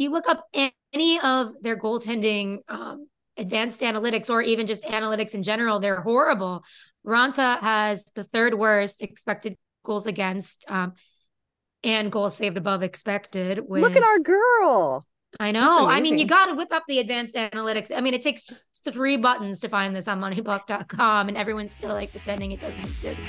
[0.00, 3.06] you look up any of their goaltending um,
[3.36, 6.64] advanced analytics or even just analytics in general, they're horrible.
[7.06, 10.94] Raanta has the third worst expected goals against um,
[11.84, 13.60] and goals saved above expected.
[13.66, 15.04] With, Look at our girl.
[15.38, 15.86] I know.
[15.86, 17.92] I mean, you got to whip up the advanced analytics.
[17.94, 18.44] I mean, it takes
[18.84, 23.20] three buttons to find this on moneypuck.com, and everyone's still like pretending it doesn't exist.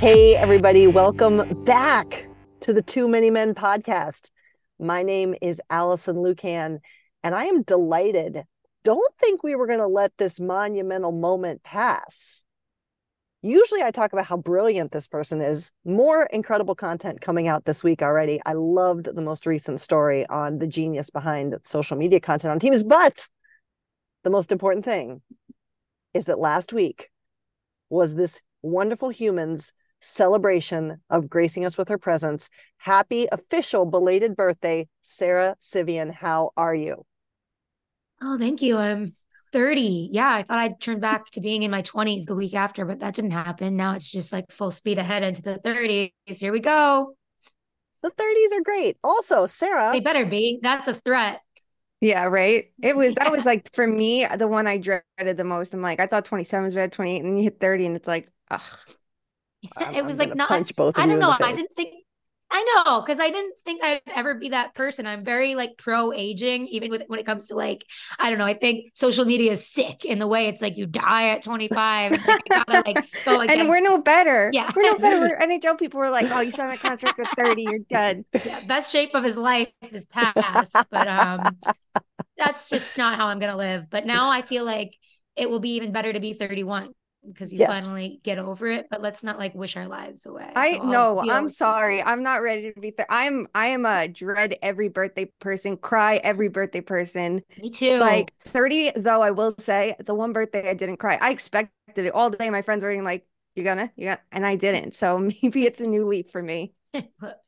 [0.00, 2.28] Hey, everybody, welcome back
[2.60, 4.30] to the Too Many Men podcast.
[4.78, 6.80] My name is Alison Lukan,
[7.22, 8.44] and I am delighted.
[8.84, 12.44] Don't think we were going to let this monumental moment pass.
[13.40, 15.70] Usually, I talk about how brilliant this person is.
[15.86, 18.40] More incredible content coming out this week already.
[18.44, 22.82] I loved the most recent story on the genius behind social media content on teams.
[22.82, 23.28] But
[24.24, 25.22] the most important thing
[26.12, 27.10] is that last week
[27.90, 32.50] was this wonderful humans celebration of gracing us with her presence.
[32.78, 36.10] Happy official belated birthday, Sara Civian.
[36.10, 37.04] How are you?
[38.22, 38.76] Oh, thank you.
[38.76, 39.14] I'm
[39.52, 40.10] 30.
[40.12, 43.00] Yeah, I thought I'd turn back to being in my 20s the week after, but
[43.00, 43.76] that didn't happen.
[43.76, 46.12] Now it's just like full speed ahead into the 30s.
[46.26, 47.14] Here we go.
[48.02, 48.98] The 30s are great.
[49.02, 49.90] Also, Sara.
[49.92, 50.58] They better be.
[50.62, 51.40] That's a threat.
[52.04, 52.70] Yeah, right.
[52.82, 55.72] It was that was like for me the one I dreaded the most.
[55.72, 58.06] I'm like, I thought 27 was bad, 28, and then you hit 30, and it's
[58.06, 58.60] like, ugh.
[59.78, 61.30] I'm, it was like not punch both I don't know.
[61.30, 62.03] I didn't think
[62.54, 65.08] I know because I didn't think I'd ever be that person.
[65.08, 67.84] I'm very like pro aging, even with when it comes to like
[68.20, 68.44] I don't know.
[68.44, 72.12] I think social media is sick in the way it's like you die at 25.
[72.12, 74.50] And, like, gotta, like, go and we're no better.
[74.52, 75.20] Yeah, we're no better.
[75.24, 78.60] We're, NHL people were like, "Oh, you signed a contract at 30, you're dead." Yeah,
[78.68, 81.56] best shape of his life is past, but um,
[82.38, 83.90] that's just not how I'm gonna live.
[83.90, 84.96] But now I feel like
[85.34, 86.92] it will be even better to be 31
[87.26, 87.68] because you yes.
[87.68, 90.50] finally get over it but let's not like wish our lives away.
[90.54, 94.08] I so know i'm sorry i'm not ready to be th- i'm i am a
[94.08, 97.42] dread every birthday person cry every birthday person.
[97.60, 97.98] Me too.
[97.98, 102.14] Like 30 though i will say the one birthday i didn't cry i expected it
[102.14, 102.50] all day.
[102.50, 104.94] My friends were like you're gonna you got and i didn't.
[104.94, 106.74] So maybe it's a new leaf for me.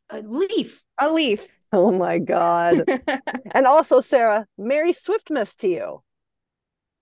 [0.09, 0.85] A leaf?
[0.99, 1.49] A leaf.
[1.73, 2.85] Oh my god.
[3.55, 6.03] And also sara merry swiftmas to you.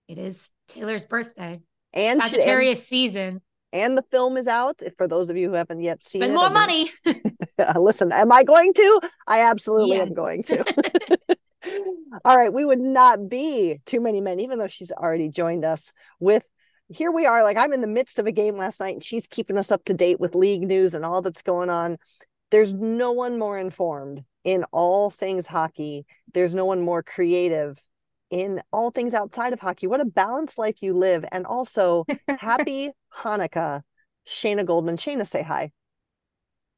[0.07, 1.61] It is taylor's birthday
[1.95, 3.41] and Sagittarius and, season.
[3.73, 4.81] And the film is out.
[4.97, 6.91] For those of you who haven't yet seen Spend it, more money.
[7.77, 9.01] listen, am I going to?
[9.27, 10.07] I absolutely yes.
[10.07, 11.37] am going to.
[12.25, 15.91] All right, we would not be too many men, even though she's already joined us
[16.19, 16.43] with
[16.89, 17.43] here we are.
[17.43, 19.83] Like I'm in the midst of a game last night, and she's keeping us up
[19.85, 21.97] to date with league news and all that's going on.
[22.51, 26.05] There's no one more informed in all things hockey.
[26.33, 27.79] There's no one more creative
[28.35, 29.87] in all things outside of hockey.
[29.87, 31.23] What a balanced life you live.
[31.31, 33.81] And also, happy Hanukkah,
[34.27, 34.97] Shayna Goldman.
[34.97, 35.71] Shayna, say hi.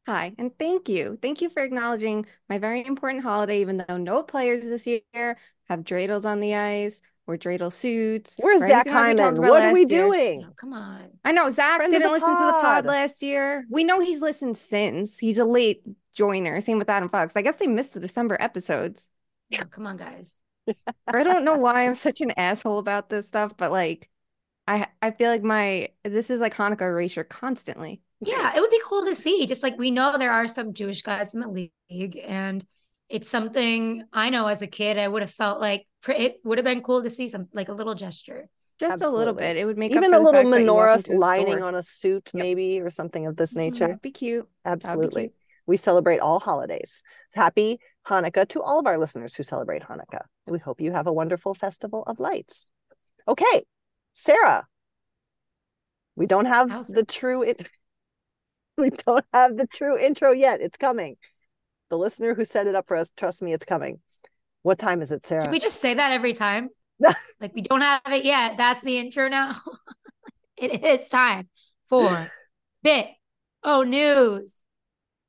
[0.05, 1.17] Hi, and thank you.
[1.19, 5.81] Thank you for acknowledging my very important holiday, even though no players this year have
[5.81, 8.35] dreidels on the ice or dreidel suits.
[8.39, 9.41] Where's Zach Hyman?
[9.41, 10.45] What are we doing?
[10.47, 11.09] Oh, come on.
[11.25, 12.37] I know Zach Friend didn't listen pod.
[12.37, 13.65] to the pod last year.
[13.69, 15.17] We know he's listened since.
[15.17, 15.81] He's a late
[16.13, 16.61] joiner.
[16.61, 17.35] Same with Adam Fox.
[17.35, 19.09] I guess they missed the December episodes.
[19.55, 20.39] Oh, come on, guys.
[21.07, 24.09] I don't know why I'm such an asshole about this stuff, but like
[24.67, 28.01] I I feel like my this is like Hanukkah erasure constantly.
[28.19, 29.45] Yeah, it would be cool to see.
[29.45, 31.47] Just like we know there are some Jewish guys in the
[31.89, 32.65] league, and
[33.09, 36.65] it's something I know as a kid I would have felt like it would have
[36.65, 38.49] been cool to see some like a little gesture.
[38.79, 39.15] Just Absolutely.
[39.15, 39.57] a little bit.
[39.57, 42.43] It would make even a little menorah lining on a suit, yep.
[42.43, 43.59] maybe, or something of this mm-hmm.
[43.59, 43.87] nature.
[43.87, 44.47] That'd be cute.
[44.65, 45.23] Absolutely.
[45.23, 45.35] Be cute.
[45.67, 47.03] We celebrate all holidays.
[47.35, 50.23] Happy Hanukkah to all of our listeners who celebrate Hanukkah.
[50.47, 52.69] We hope you have a wonderful festival of lights.
[53.27, 53.63] Okay,
[54.13, 54.65] Sara,
[56.15, 57.69] we don't have the true it.
[58.79, 60.61] We don't have the true intro yet.
[60.61, 61.15] It's coming.
[61.89, 64.01] The listener who set it up for us, trust me, it's coming.
[64.61, 65.41] What time is it, Sara?
[65.41, 66.69] Should we just say that every time?
[66.99, 68.57] like we don't have it yet.
[68.57, 69.55] That's the intro now.
[70.57, 71.49] it is time
[71.87, 72.29] for
[72.83, 73.07] bit.
[73.63, 74.61] Oh, news.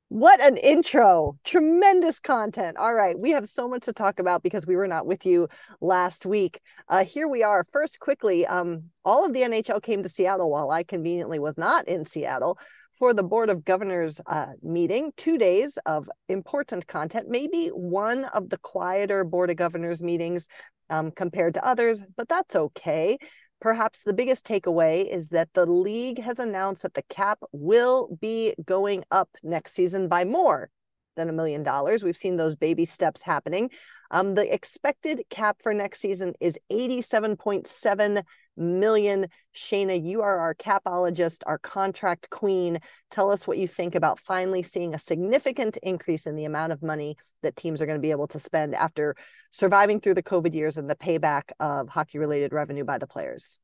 [0.09, 1.37] What an intro.
[1.43, 2.77] Tremendous content.
[2.77, 3.17] All right.
[3.17, 5.47] We have so much to talk about because we were not with you
[5.81, 6.61] last week.
[6.87, 7.63] Uh, here we are.
[7.63, 11.87] First, quickly, um, all of the NHL came to Seattle while I conveniently was not
[11.87, 12.57] in Seattle
[12.97, 15.11] for the Board of Governors uh, meeting.
[15.15, 20.47] Two days of important content, maybe one of the quieter Board of Governors meetings
[20.89, 23.19] um, compared to others, but that's okay.
[23.61, 28.55] Perhaps the biggest takeaway is that the league has announced that the cap will be
[28.65, 30.69] going up next season by more
[31.17, 32.03] than a million dollars.
[32.03, 33.69] We've seen those baby steps happening.
[34.11, 38.23] Um, the expected cap for next season is 87.7
[38.57, 39.27] million.
[39.55, 42.79] Shayna, you are our capologist, our contract queen.
[43.11, 46.81] Tell us what you think about finally seeing a significant increase in the amount of
[46.81, 49.15] money that teams are going to be able to spend after
[49.51, 53.59] surviving through the COVID years and the payback of hockey related revenue by the players.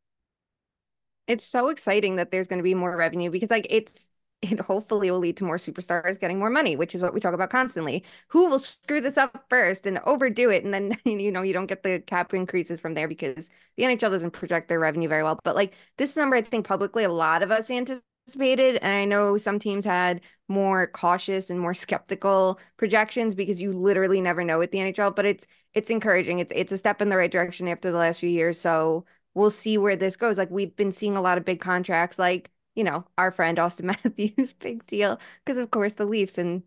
[1.28, 4.08] It's so exciting that there's going to be more revenue because like it's
[4.42, 7.34] it hopefully will lead to more superstars getting more money, which is what we talk
[7.34, 8.04] about constantly.
[8.30, 10.64] Who will screw this up first and overdo it?
[10.64, 14.12] And then, you know, you don't get the cap increases from there because the NHL
[14.12, 15.40] doesn't project their revenue very well.
[15.44, 18.78] But like this number, I think publicly, a lot of us anticipated.
[18.82, 24.22] And I know some teams had more cautious and more skeptical projections because you literally
[24.22, 26.40] never know with the NHL, but it's, it's encouraging.
[26.40, 28.60] It's, it's a step in the right direction after the last few years.
[28.60, 30.38] So we'll see where this goes.
[30.38, 33.86] Like we've been seeing a lot of big contracts, like you know, our friend Austin
[33.88, 36.64] Matthews, big deal, because of course the Leafs and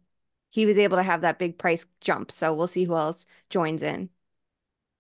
[0.51, 2.33] he was able to have that big price jump.
[2.33, 4.09] So we'll see who else joins in.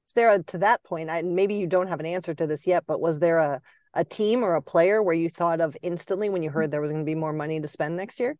[0.04, 3.00] Sara, to that point, I, maybe you don't have an answer to this yet, but
[3.00, 3.60] was there a,
[3.94, 6.90] a team or a player where you thought of instantly when you heard there was
[6.90, 8.36] going to be more money to spend next year?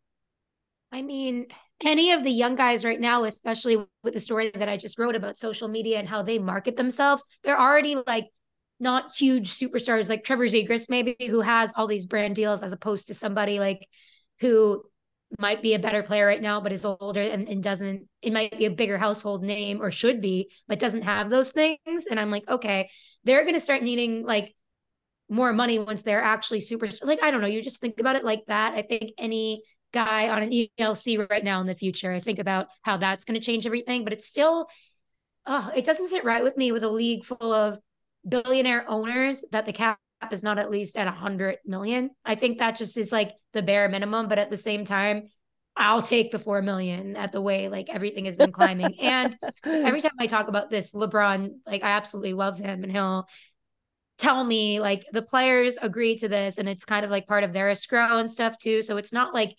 [0.91, 1.47] I mean,
[1.85, 5.15] any of the young guys right now, especially with the story that I just wrote
[5.15, 8.29] about social media and how they market themselves, they're already like
[8.81, 13.09] not huge superstars like Trevor Zegras, maybe who has all these brand deals, as opposed
[13.09, 13.87] to somebody like
[14.41, 14.85] who
[15.39, 18.57] might be a better player right now, but is older and, and doesn't, it might
[18.57, 22.07] be a bigger household name or should be, but doesn't have those things.
[22.11, 22.89] And I'm like, okay,
[23.25, 24.55] they're going to start needing like
[25.29, 28.25] more money once they're actually super, like, I don't know, you just think about it
[28.25, 28.73] like that.
[28.75, 32.69] I think any guy on an ELC right now in the future, I think about
[32.83, 34.69] how that's going to change everything, but it's still,
[35.45, 37.79] oh, it doesn't sit right with me with a league full of
[38.27, 39.99] billionaire owners that the cap
[40.31, 42.11] is not at least at 100 million.
[42.25, 44.29] I think that just is like the bare minimum.
[44.29, 45.29] But at the same time,
[45.77, 48.99] I'll take the 4 million at the way like everything has been climbing.
[49.01, 53.29] and every time I talk about this, LeBrun, like I absolutely love him and he'll
[54.19, 57.53] tell me like the players agree to this and it's kind of like part of
[57.53, 58.83] their escrow and stuff too.
[58.83, 59.57] So it's not like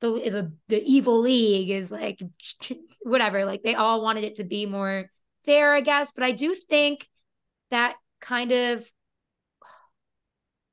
[0.00, 2.20] the the, the evil league is like
[3.02, 3.44] whatever.
[3.44, 5.08] Like they all wanted it to be more
[5.44, 6.12] fair, I guess.
[6.12, 7.08] But I do think
[7.72, 8.88] that kind of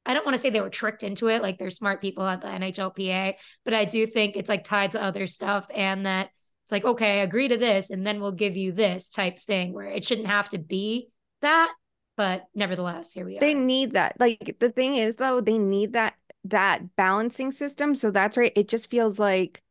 [0.05, 2.41] I don't want to say they were tricked into it, like they're smart people at
[2.41, 6.29] the NHLPA, but I do think it's like tied to other stuff and that
[6.63, 9.85] it's like, okay, agree to this and then we'll give you this type thing where
[9.85, 11.09] it shouldn't have to be
[11.41, 11.71] that.
[12.17, 13.39] But nevertheless, here we are.
[13.39, 14.19] They need that.
[14.19, 16.15] Like the thing is though, they need that
[16.45, 17.95] that balancing system.
[17.95, 18.53] So that's right.
[18.55, 19.61] It just feels like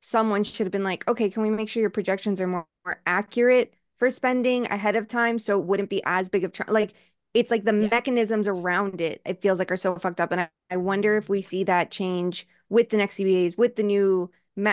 [0.00, 3.02] someone should have been like, okay, can we make sure your projections are more, more
[3.06, 3.74] accurate?
[4.00, 6.94] For spending ahead of time so it wouldn't be as big of tr- like
[7.32, 7.88] it's like the yeah.
[7.88, 11.28] mechanisms around it it feels like are so fucked up and I, I wonder if
[11.28, 14.30] we see that change with the next CBAs with the new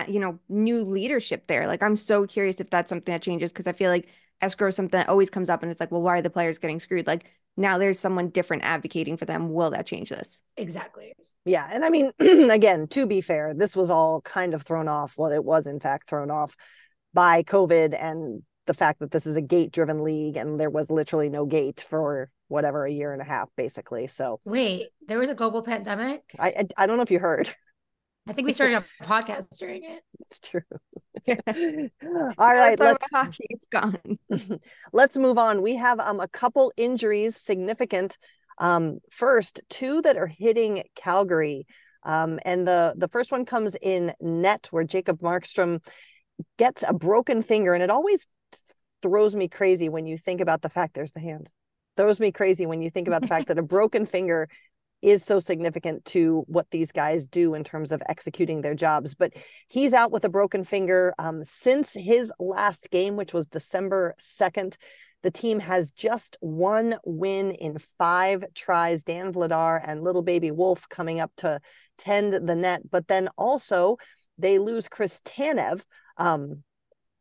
[0.08, 3.66] you know new leadership there like I'm so curious if that's something that changes because
[3.66, 4.08] I feel like
[4.40, 6.58] escrow is something that always comes up and it's like well why are the players
[6.58, 7.06] getting screwed?
[7.06, 10.40] Like now there's someone different advocating for them will that change this?
[10.56, 11.12] Exactly.
[11.44, 12.12] Yeah and I mean
[12.50, 15.80] again to be fair this was all kind of thrown off well it was in
[15.80, 16.56] fact thrown off
[17.14, 20.90] by COVID and the fact that this is a gate driven league and there was
[20.90, 24.38] literally no gate for whatever a year and a half basically so.
[24.44, 26.22] Wait there was a global pandemic?
[26.38, 27.52] I i, I don't know if you heard.
[28.28, 30.02] I think we started a podcast during it.
[30.20, 30.60] It's true.
[32.38, 34.18] All right let's hockey it's gone.
[34.92, 35.62] Let's move on.
[35.62, 38.18] We have um a couple injuries significant.
[38.58, 41.66] Um first two that are hitting calgary.
[42.04, 45.80] Um and the the first one comes in net where jacob markstrom
[46.56, 48.26] gets a broken finger and it always
[49.02, 51.50] throws me crazy when you think about the fact there's the hand
[51.98, 54.48] throws me crazy when you think about the fact that a broken finger
[55.02, 59.14] is so significant to what these guys do in terms of executing their jobs.
[59.14, 59.34] But
[59.68, 64.76] he's out with a broken finger um, since his last game, which was December 2nd.
[65.24, 69.02] The team has just one win in five tries.
[69.02, 71.60] Dan Vladar and little baby Wolf coming up to
[71.98, 72.82] tend the net.
[72.88, 73.96] But then also
[74.38, 75.82] they lose Chris Tanev.
[76.16, 76.62] Um,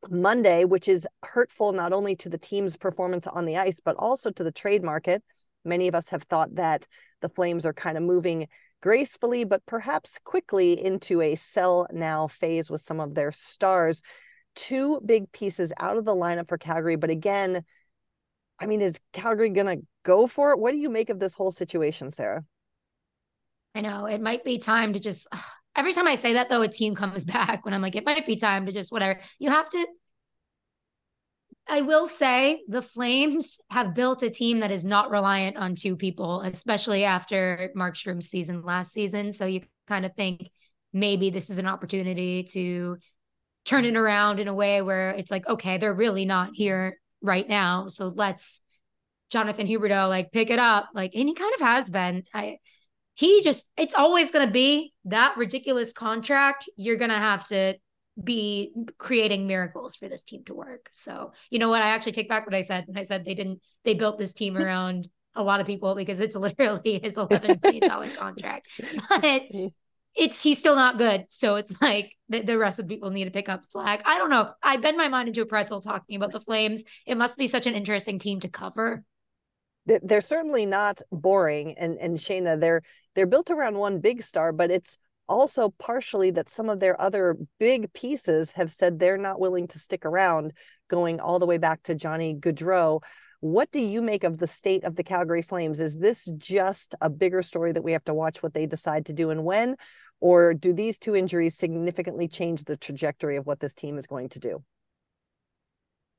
[0.09, 4.31] Monday, which is hurtful not only to the team's performance on the ice, but also
[4.31, 5.23] to the trade market.
[5.65, 6.87] Many of us have thought that
[7.21, 8.47] the Flames are kind of moving
[8.81, 14.01] gracefully, but perhaps quickly into a sell now phase with some of their stars.
[14.55, 16.95] Two big pieces out of the lineup for Calgary.
[16.95, 17.63] But again,
[18.59, 20.59] I mean, is Calgary going to go for it?
[20.59, 22.43] What do you make of this whole situation, Sara?
[23.75, 25.27] I know it might be time to just
[25.77, 28.25] every time I say that though, a team comes back when I'm like, it might
[28.25, 29.19] be time to just whatever.
[29.39, 29.86] You have to.
[31.69, 35.98] I will say the Flames have built a team that is not reliant on two
[35.98, 39.34] people, especially after Markstrom's season last season.
[39.34, 40.50] So you kind of think
[40.93, 42.98] maybe this is an opportunity to
[43.65, 47.48] turn it around in a way where it's like, okay, they're really not here right
[47.48, 47.89] now.
[47.89, 48.62] So let's
[49.29, 50.88] Jonathan Huberdeau like pick it up.
[50.93, 52.24] Like, and he kind of has been.
[52.34, 52.60] I
[53.17, 56.69] he just it's always gonna be that ridiculous contract.
[56.77, 57.75] You're gonna have to
[58.24, 60.89] be creating miracles for this team to work.
[60.91, 61.81] So, you know what?
[61.81, 64.33] I actually take back what I said when I said they didn't, they built this
[64.33, 68.67] team around a lot of people because it's literally his $11 million contract.
[69.09, 69.43] But
[70.15, 71.25] it's, he's still not good.
[71.29, 74.01] So it's like the, the rest of people need to pick up slack.
[74.05, 74.50] I don't know.
[74.63, 76.83] I bend my mind into a pretzel talking about the Flames.
[77.05, 79.03] It must be such an interesting team to cover
[80.03, 82.82] they're certainly not boring and and Shayna they're
[83.15, 87.38] they're built around one big star but it's also partially that some of their other
[87.60, 90.53] big pieces have said they're not willing to stick around,
[90.89, 93.01] going all the way back to Johnny Gaudreau.
[93.39, 95.79] What do you make of the state of the Calgary Flames?
[95.79, 99.13] Is this just a bigger story that we have to watch what they decide to
[99.13, 99.75] do and when?
[100.20, 104.29] Or do these two injuries significantly change the trajectory of what this team is going
[104.29, 104.63] to do?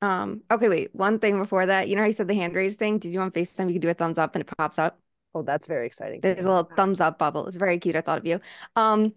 [0.00, 1.88] Um, okay, wait, one thing before that.
[1.88, 2.99] You know how you said the hand raise thing?
[2.99, 5.00] Did you on FaceTime you could do a thumbs up and it pops up?
[5.35, 6.21] Oh, that's very exciting.
[6.21, 7.47] There's a little thumbs up bubble.
[7.47, 7.97] It's very cute.
[7.97, 8.40] I thought of you.
[8.76, 9.14] Um,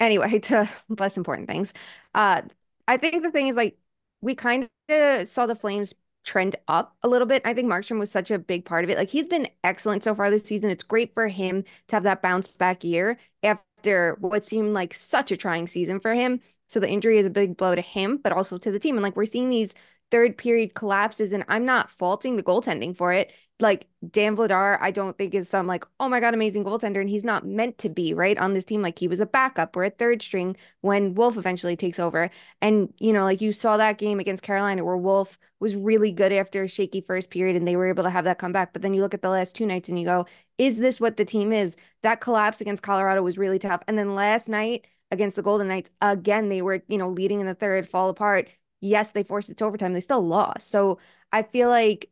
[0.00, 1.72] anyway, to less important things.
[2.14, 2.42] Uh,
[2.88, 3.78] I think the thing is like
[4.20, 7.42] we kind of saw the Flames trend up a little bit.
[7.44, 8.98] I think Markstrom was such a big part of it.
[8.98, 10.70] Like he's been excellent so far this season.
[10.70, 15.32] It's great for him to have that bounce back year after what seemed like such
[15.32, 16.40] a trying season for him.
[16.68, 18.96] So the injury is a big blow to him, but also to the team.
[18.96, 19.74] And like we're seeing these
[20.10, 24.90] third period collapses, and I'm not faulting the goaltending for it like Dan Vladar, I
[24.90, 27.00] don't think is some like, oh my God, amazing goaltender.
[27.00, 28.38] And he's not meant to be, right?
[28.38, 31.76] On this team, like he was a backup or a third string when Wolf eventually
[31.76, 32.30] takes over.
[32.60, 36.32] And, you know, like you saw that game against Carolina where Wolf was really good
[36.32, 38.72] after a shaky first period and they were able to have that comeback.
[38.72, 40.26] But then you look at the last two nights and you go,
[40.58, 41.76] is this what the team is?
[42.02, 43.82] That collapse against Colorado was really tough.
[43.86, 47.46] And then last night against the Golden Knights, again, they were, you know, leading in
[47.46, 48.48] the third, fall apart.
[48.80, 49.92] Yes, they forced it to overtime.
[49.92, 50.70] They still lost.
[50.70, 50.98] So
[51.32, 52.10] I feel like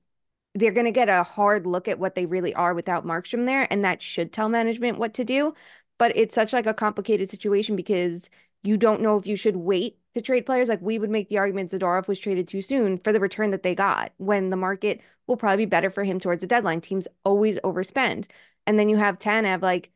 [0.54, 3.66] they're going to get a hard look at what they really are without Markstrom there,
[3.72, 5.54] and that should tell management what to do.
[5.98, 8.30] But it's such like a complicated situation because
[8.62, 10.68] you don't know if you should wait to trade players.
[10.68, 13.62] Like we would make the argument Zadorov was traded too soon for the return that
[13.62, 16.80] they got when the market will probably be better for him towards the deadline.
[16.80, 18.26] Teams always overspend.
[18.66, 19.90] And then you have Tanev, like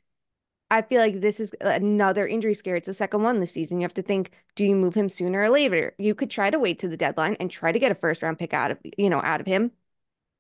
[0.73, 2.77] I feel like this is another injury scare.
[2.77, 3.79] It's the second one this season.
[3.79, 5.95] You have to think, do you move him sooner or later?
[5.99, 8.39] You could try to wait to the deadline and try to get a first round
[8.39, 9.73] pick out of, you know, out of him.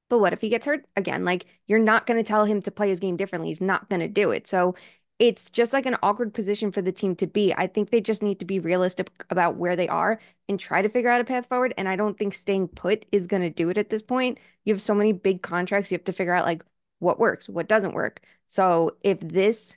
[0.08, 1.24] But what if he gets hurt again?
[1.26, 3.50] Like you're not going to tell him to play his game differently.
[3.50, 4.46] He's not going to do it.
[4.46, 4.74] So
[5.18, 7.52] it's just like an awkward position for the team to be.
[7.54, 10.88] I think they just need to be realistic about where they are and try to
[10.88, 11.74] figure out a path forward.
[11.76, 14.38] And I don't think staying put is going to do it at this point.
[14.64, 15.90] You have so many big contracts.
[15.90, 16.64] You have to figure out like
[17.00, 18.22] what works, what doesn't work.
[18.46, 19.76] So if this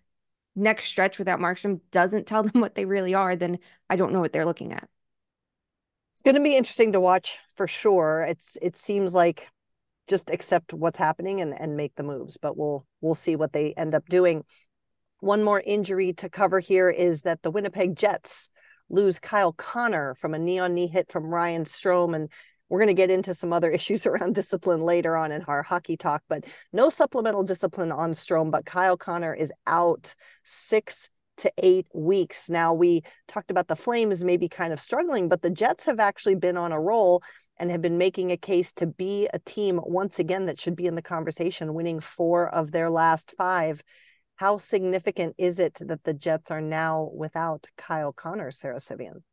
[0.55, 3.59] next stretch without Markstrom doesn't tell them what they really are, then
[3.89, 4.87] I don't know what they're looking at.
[6.13, 8.25] It's going to be interesting to watch for sure.
[8.27, 9.49] It's it seems like
[10.07, 12.37] just accept what's happening and, and make the moves.
[12.37, 14.45] But we'll we'll see what they end up doing.
[15.19, 18.49] One more injury to cover here is that the Winnipeg Jets
[18.89, 22.15] lose Kyle Connor from a knee on knee hit from Ryan Strome.
[22.15, 22.29] And
[22.69, 25.97] we're going to get into some other issues around discipline later on in our hockey
[25.97, 28.51] talk, but no supplemental discipline on Strome.
[28.51, 32.49] But Kyle Connor is out six to eight weeks.
[32.49, 36.35] Now, we talked about the Flames maybe kind of struggling, but the Jets have actually
[36.35, 37.21] been on a roll
[37.57, 40.85] and have been making a case to be a team once again that should be
[40.85, 43.81] in the conversation, winning four of their last five.
[44.37, 49.23] How significant is it that the Jets are now without Kyle Connor, Sara Civian?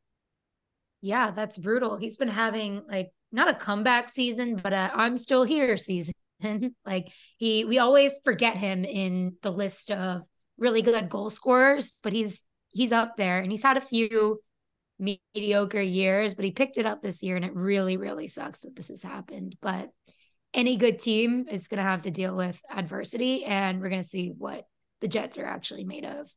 [1.00, 1.96] Yeah, that's brutal.
[1.96, 6.14] He's been having like not a comeback season, but I'm still here season.
[6.84, 10.22] like he, we always forget him in the list of
[10.58, 14.40] really good goal scorers, but he's he's up there and he's had a few
[14.98, 18.76] mediocre years, but he picked it up this year and it really, really sucks that
[18.76, 19.56] this has happened.
[19.60, 19.90] But
[20.54, 24.08] any good team is going to have to deal with adversity and we're going to
[24.08, 24.64] see what
[25.00, 26.32] the Jets are actually made of.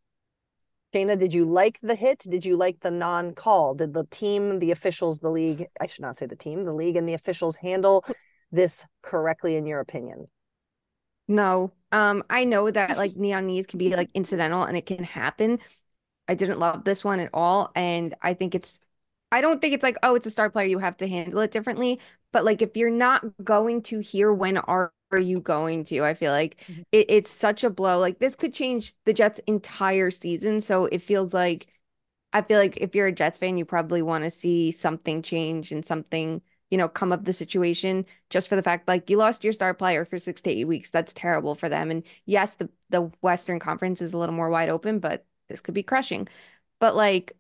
[0.96, 2.20] Shayna, did you like the hit?
[2.20, 3.74] Did you like the non call?
[3.74, 6.96] Did the team, the officials, the league, I should not say the team, the league
[6.96, 8.06] and the officials handle
[8.50, 10.28] this correctly in your opinion?
[11.28, 11.74] No.
[11.92, 15.60] Um, I know that like neon knees can be like incidental and it can happen.
[16.30, 17.72] I didn't love this one at all.
[17.76, 18.80] And I think it's
[19.34, 21.52] I don't think it's like, oh, it's a star player, you have to handle it
[21.52, 22.00] differently.
[22.32, 24.58] But like if you're not going to hear when
[25.12, 26.04] are you going to?
[26.04, 26.82] I feel like mm-hmm.
[26.92, 28.00] it, it's such a blow.
[28.00, 30.62] Like this could change the Jets' entire season.
[30.62, 31.68] So it feels like
[32.34, 35.72] I feel like if you're a Jets fan, you probably want to see something change
[35.72, 39.44] and something you know, come up the situation just for the fact like you lost
[39.44, 40.90] your star player for six to eight weeks.
[40.90, 41.92] That's terrible for them.
[41.92, 45.74] And yes, the the Western Conference is a little more wide open, but this could
[45.74, 46.28] be crushing.
[46.80, 47.34] But like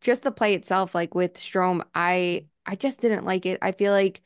[0.00, 3.58] just the play itself, like with Strome, I I just didn't like it.
[3.62, 4.22] I feel like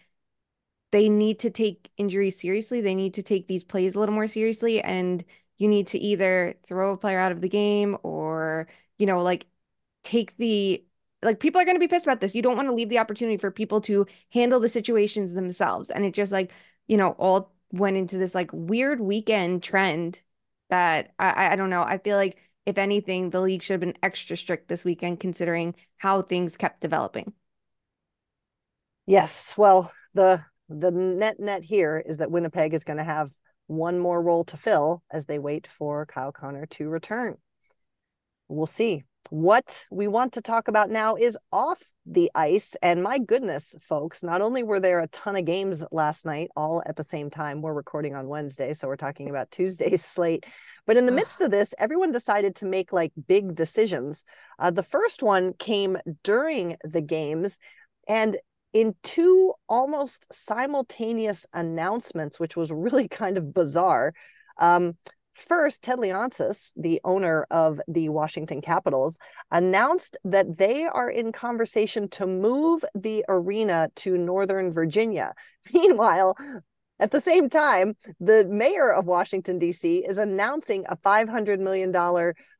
[0.92, 2.80] they need to take injuries seriously.
[2.80, 4.80] They need to take these plays a little more seriously.
[4.82, 5.24] And
[5.58, 9.46] you need to either throw a player out of the game or, you know, like
[10.04, 10.84] take the
[11.22, 12.34] like people are going to be pissed about this.
[12.34, 15.90] You don't want to leave the opportunity for people to handle the situations themselves.
[15.90, 16.52] And it just like,
[16.86, 20.22] you know, all went into this like weird weekend trend
[20.70, 21.82] that I, I don't know.
[21.82, 25.74] I feel like if anything, the league should have been extra strict this weekend considering
[25.96, 27.32] how things kept developing.
[29.06, 29.54] Yes.
[29.56, 33.30] Well, the the net net here is that Winnipeg is going to have
[33.66, 37.36] one more role to fill as they wait for Kyle Connor to return.
[38.48, 39.04] We'll see.
[39.30, 42.76] What we want to talk about now is off the ice.
[42.80, 46.80] And my goodness, folks, not only were there a ton of games last night, all
[46.86, 48.72] at the same time, we're recording on Wednesday.
[48.72, 50.46] So we're talking about Tuesday's slate.
[50.86, 54.24] But in the midst of this, everyone decided to make like big decisions.
[54.60, 57.58] Uh, the first one came during the games.
[58.08, 58.36] And
[58.76, 64.12] in two almost simultaneous announcements, which was really kind of bizarre.
[64.58, 64.98] Um,
[65.32, 69.18] first, Ted Leonsis, the owner of the Washington Capitals,
[69.50, 75.32] announced that they are in conversation to move the arena to Northern Virginia.
[75.72, 76.36] Meanwhile,
[77.00, 81.96] at the same time, the mayor of Washington, D.C., is announcing a $500 million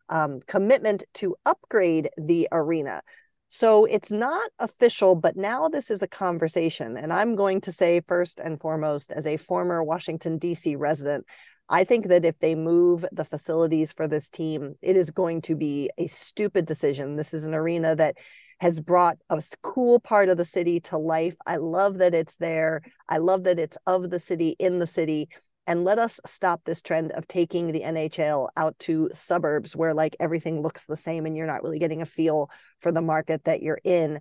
[0.09, 3.03] um, commitment to upgrade the arena.
[3.49, 6.97] So it's not official, but now this is a conversation.
[6.97, 10.77] And I'm going to say, first and foremost, as a former Washington, D.C.
[10.77, 11.27] resident,
[11.69, 15.57] I think that if they move the facilities for this team, it is going to
[15.57, 17.17] be a stupid decision.
[17.17, 18.17] This is an arena that
[18.61, 21.37] has brought a cool part of the city to life.
[21.47, 22.83] I love that it's there.
[23.09, 25.29] I love that it's of the city, in the city
[25.67, 30.17] and let us stop this trend of taking the NHL out to suburbs where like
[30.21, 33.63] everything looks the same and you're not really getting a feel for the market that
[33.63, 34.19] you're in.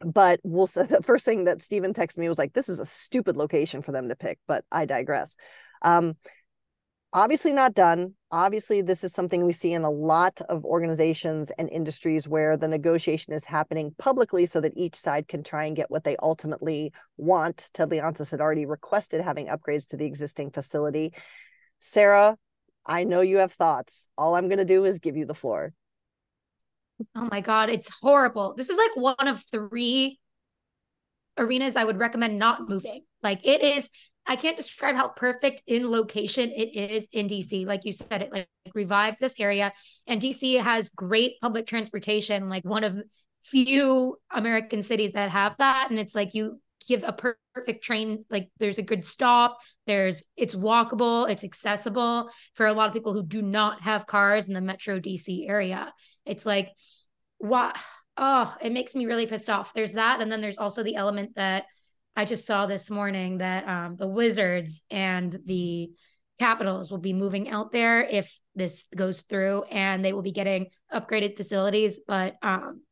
[0.00, 3.36] But we'll the first thing that Stephen texted me was like, this is a stupid
[3.36, 5.36] location for them to pick, but I digress.
[5.82, 6.16] Um,
[7.12, 8.14] obviously not done.
[8.32, 12.66] Obviously, this is something we see in a lot of organizations and industries where the
[12.66, 16.94] negotiation is happening publicly so that each side can try and get what they ultimately
[17.18, 17.68] want.
[17.74, 21.12] Ted Leonsis had already requested having upgrades to the existing facility.
[21.78, 22.38] Sara,
[22.86, 24.08] I know you have thoughts.
[24.16, 25.74] All I'm going to do is give you the floor.
[27.14, 28.54] Oh my God, it's horrible.
[28.56, 30.18] This is like one of three
[31.36, 33.02] arenas I would recommend not moving.
[33.22, 33.90] Like it is
[34.26, 37.66] I can't describe how perfect in location it is in DC.
[37.66, 39.72] Like you said, it like revived this area.
[40.06, 42.96] And DC has great public transportation, like one of
[43.42, 45.88] few American cities that have that.
[45.90, 47.12] And it's like you give a
[47.54, 52.88] perfect train, like there's a good stop, there's it's walkable, it's accessible for a lot
[52.88, 55.92] of people who do not have cars in the metro DC area.
[56.24, 56.70] It's like
[57.38, 57.76] what
[58.16, 59.72] oh, it makes me really pissed off.
[59.72, 60.20] There's that.
[60.20, 61.64] And then there's also the element that
[62.16, 65.90] I just saw this morning that um, the Wizards and the
[66.38, 70.66] Capitals will be moving out there if this goes through, and they will be getting
[70.92, 72.00] upgraded facilities.
[72.06, 72.82] But um,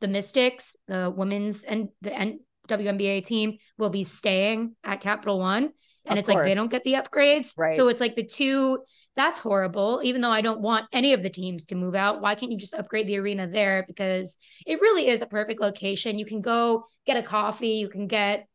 [0.00, 5.70] the Mystics, the women's and the N- WNBA team, will be staying at Capital One,
[6.06, 6.36] and of it's course.
[6.36, 7.52] like they don't get the upgrades.
[7.56, 7.76] Right.
[7.76, 8.78] So it's like the two.
[9.16, 10.00] That's horrible.
[10.02, 12.58] Even though I don't want any of the teams to move out, why can't you
[12.58, 13.84] just upgrade the arena there?
[13.86, 16.18] Because it really is a perfect location.
[16.18, 17.74] You can go get a coffee.
[17.74, 18.48] You can get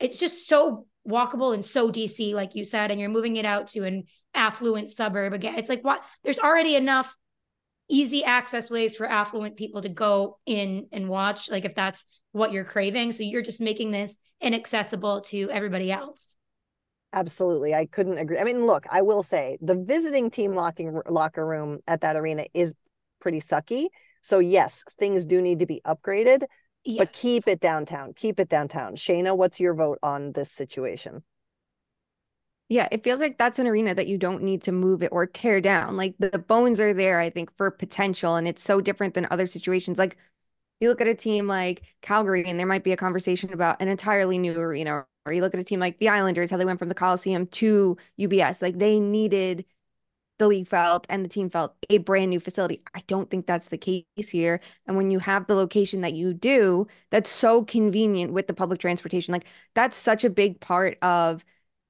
[0.00, 3.68] it's just so walkable and so DC, like you said, and you're moving it out
[3.68, 5.56] to an affluent suburb again.
[5.56, 7.16] It's like what there's already enough
[7.88, 12.52] easy access ways for affluent people to go in and watch, like if that's what
[12.52, 13.12] you're craving.
[13.12, 16.36] So you're just making this inaccessible to everybody else.
[17.12, 17.74] Absolutely.
[17.74, 18.38] I couldn't agree.
[18.38, 22.44] I mean, look, I will say the visiting team locking locker room at that arena
[22.52, 22.74] is
[23.20, 23.86] pretty sucky.
[24.22, 26.44] So yes, things do need to be upgraded,
[26.88, 27.00] Yes.
[27.00, 28.14] But keep it downtown.
[28.14, 28.96] Keep it downtown.
[28.96, 31.22] Shayna, what's your vote on this situation?
[32.70, 35.26] Yeah, it feels like that's an arena that you don't need to move it or
[35.26, 35.98] tear down.
[35.98, 38.36] Like the bones are there, I think, for potential.
[38.36, 39.98] And it's so different than other situations.
[39.98, 40.16] Like
[40.80, 43.88] you look at a team like Calgary, and there might be a conversation about an
[43.88, 45.04] entirely new arena.
[45.26, 47.48] Or you look at a team like the Islanders, how they went from the Coliseum
[47.48, 48.62] to UBS.
[48.62, 49.66] Like they needed
[50.38, 52.80] the league felt and the team felt a brand new facility.
[52.94, 54.60] I don't think that's the case here.
[54.86, 58.80] And when you have the location that you do, that's so convenient with the public
[58.80, 59.32] transportation.
[59.32, 61.44] Like that's such a big part of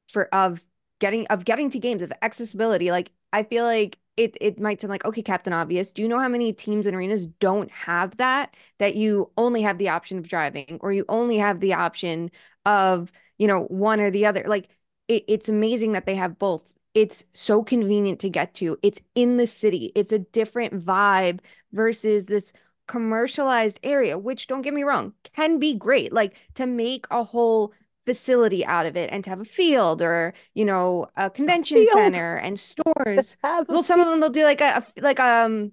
[0.08, 0.62] for of
[1.00, 2.90] getting of getting to games of accessibility.
[2.90, 5.92] Like I feel like it it might sound like okay, Captain Obvious.
[5.92, 8.54] Do you know how many teams and arenas don't have that?
[8.78, 12.30] That you only have the option of driving, or you only have the option
[12.64, 14.44] of you know one or the other.
[14.46, 14.68] Like
[15.08, 18.76] it, it's amazing that they have both it's so convenient to get to.
[18.82, 19.92] It's in the city.
[19.94, 21.38] It's a different vibe
[21.72, 22.52] versus this
[22.88, 26.12] commercialized area, which don't get me wrong, can be great.
[26.12, 27.72] Like to make a whole
[28.04, 31.86] facility out of it and to have a field or you know a convention a
[31.86, 33.36] center and stores.
[33.68, 35.70] well, some of them they'll do like a, a like um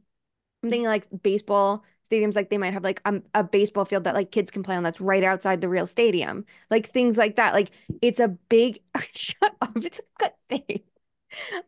[0.61, 4.13] I'm thinking like baseball stadiums like they might have like um, a baseball field that
[4.13, 7.55] like kids can play on that's right outside the real stadium like things like that
[7.55, 7.71] like
[8.03, 8.79] it's a big
[9.15, 10.31] shut up it's a good
[10.67, 10.81] thing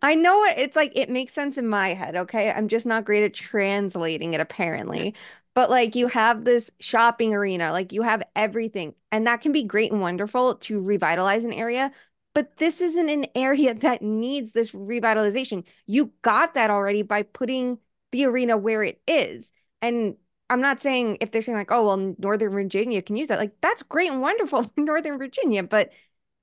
[0.01, 2.51] I know it, it's like it makes sense in my head, okay?
[2.51, 5.15] I'm just not great at translating it apparently.
[5.53, 9.63] But like you have this shopping arena, like you have everything, and that can be
[9.63, 11.91] great and wonderful to revitalize an area.
[12.33, 15.63] But this isn't an area that needs this revitalization.
[15.87, 17.79] You got that already by putting
[18.11, 19.51] the arena where it is.
[19.81, 20.15] And
[20.49, 23.39] I'm not saying if they're saying like, oh, well, Northern Virginia can use that.
[23.39, 25.89] Like, that's great and wonderful for Northern Virginia, but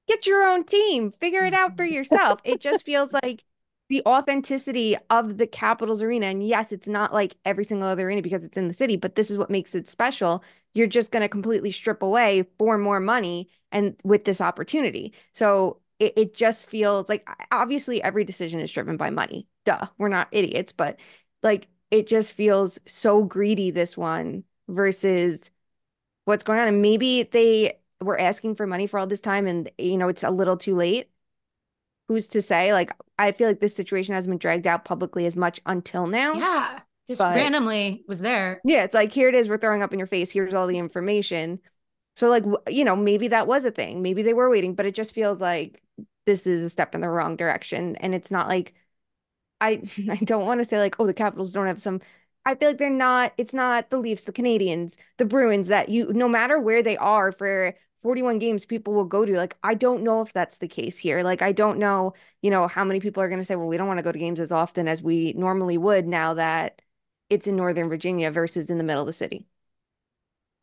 [0.08, 2.40] get your own team, figure it out for yourself.
[2.44, 3.44] it just feels like
[3.88, 6.26] the authenticity of the Capitals arena.
[6.26, 9.14] And yes, it's not like every single other arena because it's in the city, but
[9.14, 10.42] this is what makes it special.
[10.72, 15.12] You're just going to completely strip away for more money and with this opportunity.
[15.32, 19.46] So it, it just feels like obviously every decision is driven by money.
[19.64, 20.98] Duh, we're not idiots, but
[21.42, 25.50] like it just feels so greedy, this one versus
[26.24, 26.68] what's going on.
[26.68, 30.22] And maybe they were asking for money for all this time and you know it's
[30.22, 31.10] a little too late.
[32.08, 32.72] Who's to say?
[32.72, 36.34] Like i feel like this situation hasn't been dragged out publicly as much until now.
[36.34, 38.60] Yeah just but, randomly was there.
[38.64, 40.78] Yeah it's like here it is we're throwing up in your face here's all the
[40.78, 41.60] information.
[42.16, 44.94] So like you know maybe that was a thing maybe they were waiting but it
[44.94, 45.82] just feels like
[46.26, 47.96] this is a step in the wrong direction.
[47.96, 48.74] And it's not like
[49.60, 52.00] i i don't want to say like oh the capitals don't have some
[52.46, 56.12] I feel like they're not, it's not the Leafs, the Canadiens, the Bruins that you,
[56.12, 59.32] no matter where they are for 41 games, people will go to.
[59.34, 61.22] Like, I don't know if that's the case here.
[61.22, 62.12] Like, I don't know,
[62.42, 64.12] you know, how many people are going to say, well, we don't want to go
[64.12, 66.82] to games as often as we normally would now that
[67.30, 69.46] it's in Northern Virginia versus in the middle of the city.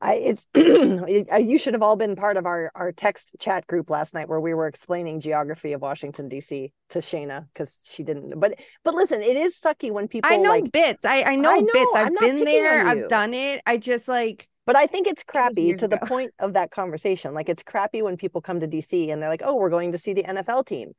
[0.02, 4.14] I it's you should have all been part of our our text chat group last
[4.16, 6.74] night where we were explaining geography of Washington D.C.
[6.90, 8.40] to Shayna because she didn't.
[8.40, 10.32] But but listen, it is sucky when people.
[10.32, 11.06] I know like, bits.
[11.06, 11.96] I I know, I know bits.
[11.96, 12.86] I've been there.
[12.86, 13.62] I've done it.
[13.66, 14.48] I just like.
[14.66, 15.88] But I think it's crappy to ago.
[15.88, 17.34] the point of that conversation.
[17.34, 19.98] Like it's crappy when people come to DC and they're like, "Oh, we're going to
[19.98, 20.92] see the NFL team,"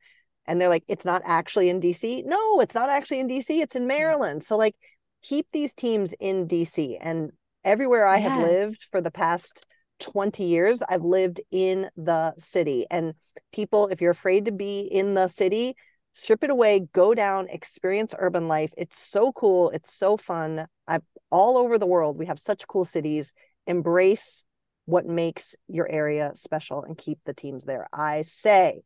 [0.45, 3.61] and they're like, "It's not actually in DC." No, it's not actually in DC.
[3.61, 4.43] It's in Maryland.
[4.43, 4.75] So like,
[5.21, 7.31] keep these teams in DC and
[7.63, 8.29] everywhere I yes.
[8.29, 9.65] have lived for the past
[9.99, 12.85] 20 years, I've lived in the city.
[12.91, 13.13] And
[13.53, 15.75] people, if you're afraid to be in the city,
[16.13, 18.71] strip it away, go down, experience urban life.
[18.77, 19.69] It's so cool.
[19.69, 20.67] It's so fun.
[20.87, 22.19] I've all over the world.
[22.19, 23.33] We have such cool cities.
[23.67, 24.43] Embrace
[24.85, 27.87] what makes your area special and keep the teams there.
[27.93, 28.83] I say,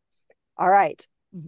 [0.58, 1.06] all right.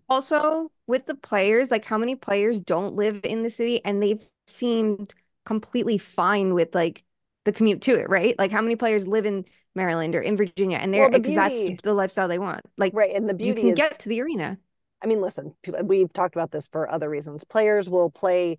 [0.08, 4.28] Also, with the players, like how many players don't live in the city and they've
[4.48, 5.14] seemed
[5.46, 7.04] completely fine with like
[7.46, 8.38] the commute to it, right?
[8.38, 11.36] Like how many players live in Maryland or in Virginia and they're well, the beauty,
[11.36, 12.62] that's the lifestyle they want.
[12.78, 14.58] Like right, and the beauty you can is, get to the arena.
[15.02, 17.44] I mean, listen, we've talked about this for other reasons.
[17.46, 18.58] Players will play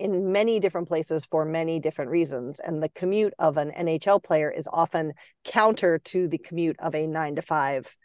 [0.00, 4.50] in many different places for many different reasons, and the commute of an NHL player
[4.50, 5.12] is often
[5.44, 7.96] counter to the commute of a nine to five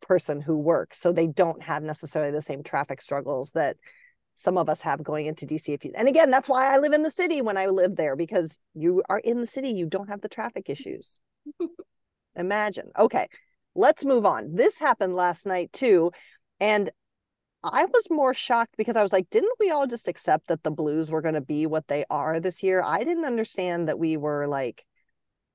[0.00, 0.98] person who works.
[0.98, 3.76] So they don't have necessarily the same traffic struggles that
[4.36, 5.74] some of us have going into DC.
[5.74, 8.14] If you, and again, that's why I live in the city when I live there
[8.14, 11.18] because you are in the city, you don't have the traffic issues.
[12.36, 12.90] Imagine.
[12.96, 13.26] Okay,
[13.74, 14.54] let's move on.
[14.54, 16.12] This happened last night too.
[16.60, 16.90] And
[17.72, 20.70] I was more shocked because I was like, didn't we all just accept that the
[20.70, 22.82] Blues were going to be what they are this year?
[22.84, 24.84] I didn't understand that we were like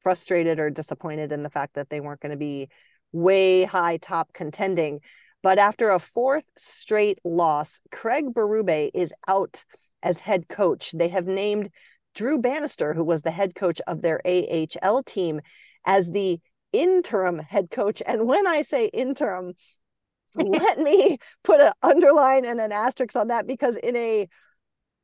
[0.01, 2.69] frustrated or disappointed in the fact that they weren't going to be
[3.11, 4.99] way high top contending.
[5.43, 9.63] But after a fourth straight loss, Craig Berube is out
[10.03, 10.91] as head coach.
[10.91, 11.69] They have named
[12.13, 15.41] Drew Bannister, who was the head coach of their AHL team,
[15.85, 16.39] as the
[16.73, 18.01] interim head coach.
[18.05, 19.53] And when I say interim,
[20.35, 24.27] let me put an underline and an asterisk on that because in a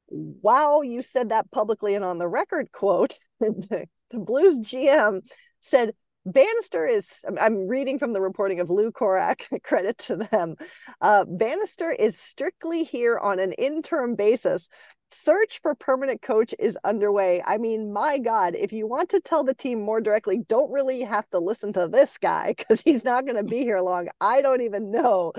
[0.10, 5.22] wow, you said that publicly and on the record quote, the, the Blues GM
[5.60, 5.92] said
[6.26, 10.56] Bannister is, I'm reading from the reporting of Lou Korac, credit to them.
[11.00, 14.68] Uh, Bannister is strictly here on an interim basis.
[15.10, 17.42] Search for permanent coach is underway.
[17.46, 21.02] I mean, my God, if you want to tell the team more directly, don't really
[21.02, 24.10] have to listen to this guy because he's not going to be here long.
[24.20, 25.34] I don't even know.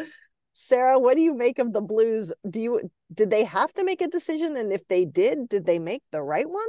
[0.55, 2.33] Sara, what do you make of the Blues?
[2.49, 4.57] Do you did they have to make a decision?
[4.57, 6.67] And if they did, did they make the right one?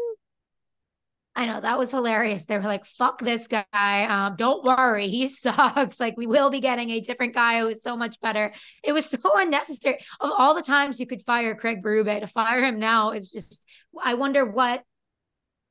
[1.39, 2.43] I know that was hilarious.
[2.43, 3.63] They were like, fuck this guy.
[3.73, 5.97] Um, don't worry, he sucks.
[5.97, 8.53] Like, we will be getting a different guy who is so much better.
[8.83, 9.99] It was so unnecessary.
[10.19, 13.63] Of all the times you could fire Craig Berube, to fire him now is just,
[14.03, 14.83] I wonder what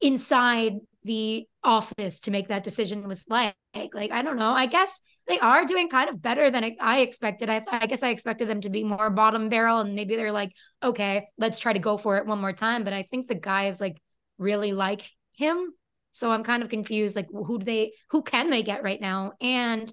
[0.00, 3.54] inside the office to make that decision was like.
[3.92, 4.52] Like, I don't know.
[4.52, 7.50] I guess they are doing kind of better than I expected.
[7.50, 10.52] I, I guess I expected them to be more bottom barrel and maybe they're like,
[10.82, 12.84] okay, let's try to go for it one more time.
[12.84, 14.00] But I think the guys like
[14.38, 15.02] really like
[15.38, 15.72] him.
[16.12, 17.16] So I'm kind of confused.
[17.16, 19.32] Like, who do they, who can they get right now?
[19.40, 19.92] And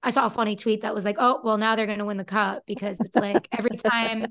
[0.00, 2.18] I saw a funny tweet that was like, oh, well, now they're going to win
[2.18, 4.26] the cup because it's like every time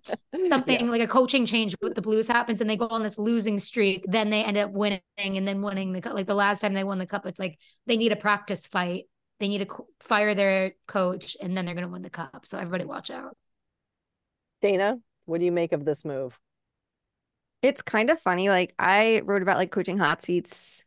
[0.48, 0.90] something yeah.
[0.90, 4.06] like a coaching change with the Blues happens and they go on this losing streak,
[4.08, 6.14] then they end up winning and then winning the cup.
[6.14, 9.06] Like the last time they won the cup, it's like they need a practice fight.
[9.40, 12.46] They need to fire their coach and then they're going to win the cup.
[12.46, 13.36] So everybody watch out.
[14.62, 16.40] Dana, what do you make of this move?
[17.62, 18.50] It's kind of funny.
[18.50, 20.86] Like I wrote about like coaching hot seats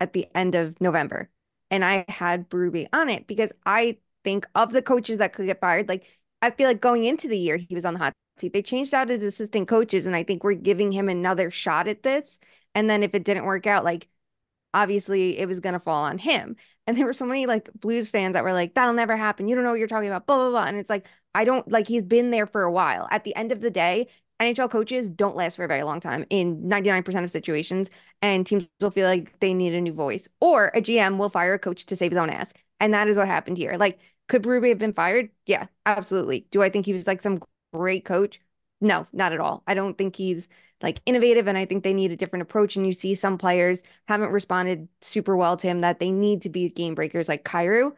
[0.00, 1.30] at the end of November
[1.70, 5.60] and I had Berube on it because I think of the coaches that could get
[5.60, 5.88] fired.
[5.88, 6.06] Like
[6.42, 8.52] I feel like going into the year, he was on the hot seat.
[8.52, 12.02] They changed out his assistant coaches, and I think we're giving him another shot at
[12.02, 12.40] this.
[12.74, 14.08] And then if it didn't work out, like
[14.74, 16.56] obviously it was gonna fall on him.
[16.86, 19.48] And there were so many like Blues fans that were like, "That'll never happen.
[19.48, 20.64] You don't know what you're talking about." Blah blah blah.
[20.64, 23.08] And it's like I don't like he's been there for a while.
[23.10, 24.08] At the end of the day,
[24.40, 27.90] NHL coaches don't last for a very long time in 99% of situations,
[28.22, 31.54] and teams will feel like they need a new voice, or a GM will fire
[31.54, 32.52] a coach to save his own ass.
[32.80, 33.76] And that is what happened here.
[33.78, 33.98] Like,
[34.28, 35.30] could Berube have been fired?
[35.46, 36.46] Yeah, absolutely.
[36.50, 38.40] Do I think he was like some great coach?
[38.80, 39.62] No, not at all.
[39.66, 40.48] I don't think he's
[40.82, 42.76] like innovative, and I think they need a different approach.
[42.76, 46.48] And you see some players haven't responded super well to him that they need to
[46.48, 47.92] be game breakers like Kyrou.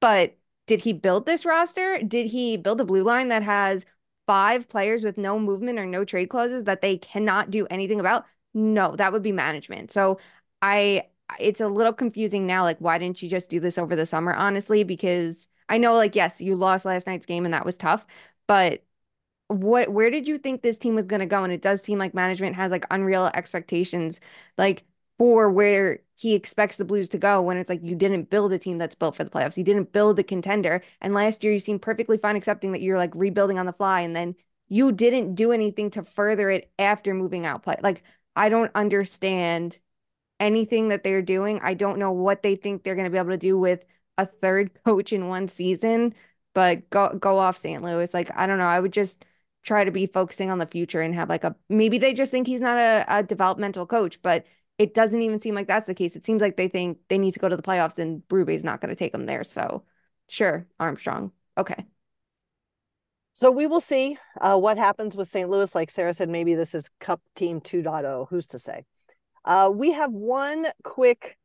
[0.00, 2.00] But did he build this roster?
[2.02, 3.84] Did he build a blue line that has
[4.28, 8.26] five players with no movement or no trade clauses that they cannot do anything about?
[8.54, 9.90] No, that would be management.
[9.90, 10.20] So
[10.62, 11.08] I
[11.40, 12.62] it's a little confusing now.
[12.64, 14.34] Like, why didn't you just do this over the summer?
[14.34, 18.06] Honestly, because I know, like, yes, you lost last night's game and that was tough,
[18.46, 18.84] but
[19.48, 21.44] what where did you think this team was going to go?
[21.44, 24.20] And it does seem like management has like unreal expectations,
[24.58, 24.84] like
[25.18, 28.58] for where he expects the Blues to go when it's like you didn't build a
[28.58, 29.56] team that's built for the playoffs.
[29.56, 30.82] You didn't build a contender.
[31.00, 34.00] And last year you seemed perfectly fine accepting that you're like rebuilding on the fly
[34.00, 34.34] and then
[34.68, 37.76] you didn't do anything to further it after moving out play.
[37.82, 38.02] Like
[38.34, 39.78] I don't understand
[40.40, 41.60] anything that they're doing.
[41.62, 43.84] I don't know what they think they're going to be able to do with
[44.16, 46.14] a third coach in one season,
[46.54, 47.82] but go go off St.
[47.82, 48.12] Louis.
[48.12, 48.64] Like I don't know.
[48.64, 49.24] I would just
[49.62, 52.46] try to be focusing on the future and have like a maybe they just think
[52.46, 54.44] he's not a, a developmental coach, but
[54.78, 56.14] it doesn't even seem like that's the case.
[56.16, 58.64] It seems like they think they need to go to the playoffs and Berube is
[58.64, 59.44] not going to take them there.
[59.44, 59.84] So
[60.28, 61.32] sure, Armstrong.
[61.56, 61.86] Okay.
[63.34, 65.48] So we will see uh, what happens with St.
[65.48, 65.74] Louis.
[65.74, 68.28] Like Sara said, maybe this is Cup Team 2.0.
[68.30, 68.84] Who's to say?
[69.44, 71.38] Uh, we have one quick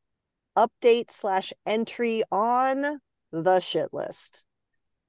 [0.57, 2.99] update slash entry on
[3.31, 4.45] the shit list.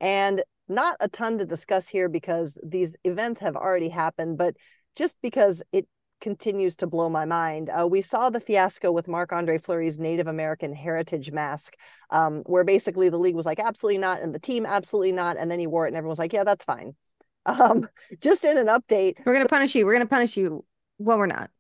[0.01, 4.57] And not a ton to discuss here because these events have already happened, but
[4.97, 5.87] just because it
[6.25, 7.69] continues to blow my mind.
[7.69, 11.77] Uh, we saw the fiasco with Marc Andre Fleury's Native American heritage mask,
[12.09, 15.37] um, where basically the league was like, absolutely not, and the team, absolutely not.
[15.37, 16.97] And then he wore it, and everyone was like, yeah, that's fine.
[17.47, 17.87] Um,
[18.23, 19.85] just in an update, we're going to punish you.
[19.85, 20.65] We're going to punish you.
[20.97, 21.51] Well, we're not.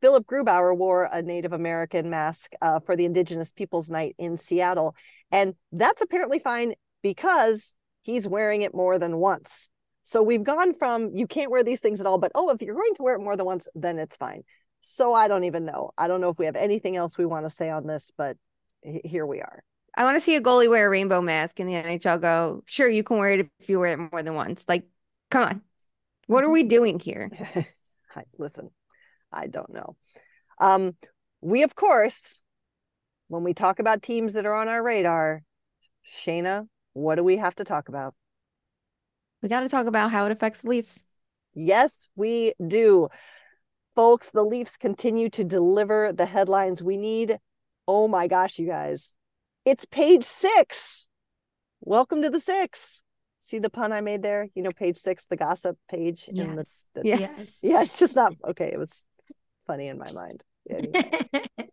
[0.00, 4.94] Philipp Grubauer wore a Native American mask uh, for the Indigenous Peoples Night in Seattle.
[5.32, 9.68] And that's apparently fine because he's wearing it more than once.
[10.02, 12.74] So we've gone from you can't wear these things at all, but oh, if you're
[12.74, 14.42] going to wear it more than once, then it's fine.
[14.80, 15.90] So I don't even know.
[15.98, 18.36] I don't know if we have anything else we want to say on this, but
[18.82, 19.62] here we are.
[19.96, 22.88] I want to see a goalie wear a rainbow mask in the NHL go, sure,
[22.88, 24.64] you can wear it if you wear it more than once.
[24.68, 24.84] Like,
[25.30, 25.62] come on.
[26.26, 27.30] What are we doing here?
[28.38, 28.70] Listen,
[29.32, 29.96] I don't know.
[30.60, 30.96] Um,
[31.40, 32.42] we, of course,
[33.28, 35.42] when we talk about teams that are on our radar,
[36.12, 38.14] Shayna, what do we have to talk about?
[39.42, 41.02] We got to talk about how it affects the Leafs.
[41.54, 43.08] Yes, we do.
[43.96, 47.38] Folks, the Leafs continue to deliver the headlines we need.
[47.88, 49.14] Oh my gosh, you guys.
[49.64, 51.08] It's page six.
[51.80, 53.02] Welcome to the six.
[53.38, 54.48] See the pun I made there?
[54.54, 56.28] You know, page six, the gossip page.
[56.30, 56.46] Yes.
[56.46, 57.60] In the, the, yes.
[57.62, 58.70] Yeah, it's just not okay.
[58.72, 59.06] It was
[59.66, 60.44] funny in my mind.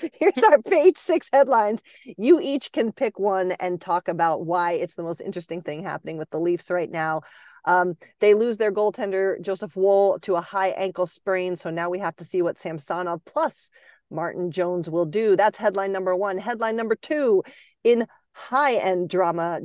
[0.12, 1.82] Here's our page six headlines.
[2.04, 6.16] You each can pick one and talk about why it's the most interesting thing happening
[6.16, 7.22] with the Leafs right now.
[7.64, 11.56] Um, they lose their goaltender, Joseph Woll, to a high ankle sprain.
[11.56, 13.70] So now we have to see what Samsonov plus
[14.10, 15.36] Martin Jones will do.
[15.36, 16.38] That's headline number one.
[16.38, 17.42] Headline number two
[17.84, 19.60] in high end drama,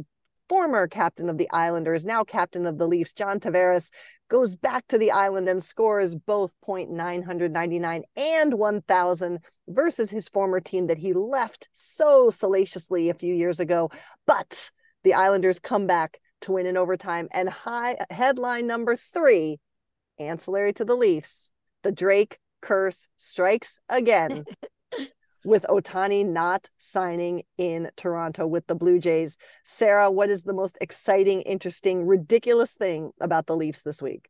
[0.49, 3.89] former captain of the Islanders, now captain of the Leafs, John Tavares,
[4.30, 9.40] goes back to the island and scores both point nine hundred ninety nine and 1000
[9.68, 13.92] versus his former team that he left so salaciously a few years ago.
[14.26, 14.72] But
[15.04, 17.28] the Islanders come back to win in overtime.
[17.32, 19.60] And high headline number three,
[20.20, 21.52] ancillary to the Leafs,
[21.84, 24.46] the Drake curse strikes again
[25.45, 29.38] with Ohtani not signing in Toronto with the Blue Jays.
[29.63, 34.29] Sara, what is the most exciting, interesting, ridiculous thing about the Leafs this week?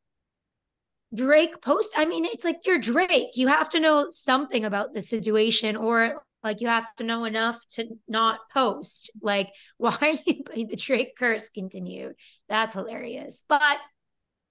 [1.14, 1.94] Drake post.
[1.96, 3.36] I mean, it's like you're Drake.
[3.36, 7.64] You have to know something about the situation, or like you have to know enough
[7.72, 9.12] to not post.
[9.22, 12.16] Like, why the Drake curse continued?
[12.50, 13.44] That's hilarious.
[13.48, 13.78] But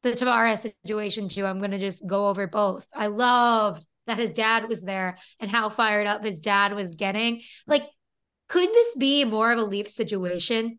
[0.02, 1.44] the Tavares situation too.
[1.46, 2.86] I'm gonna just go over both.
[2.94, 7.42] I loved that his dad was there and how fired up his dad was getting.
[7.66, 7.84] Like,
[8.48, 10.78] could this be more of a Leaf situation?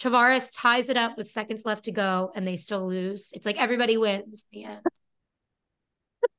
[0.00, 3.30] Tavares ties it up with seconds left to go and they still lose.
[3.34, 4.46] It's like everybody wins.
[4.50, 4.78] Yeah.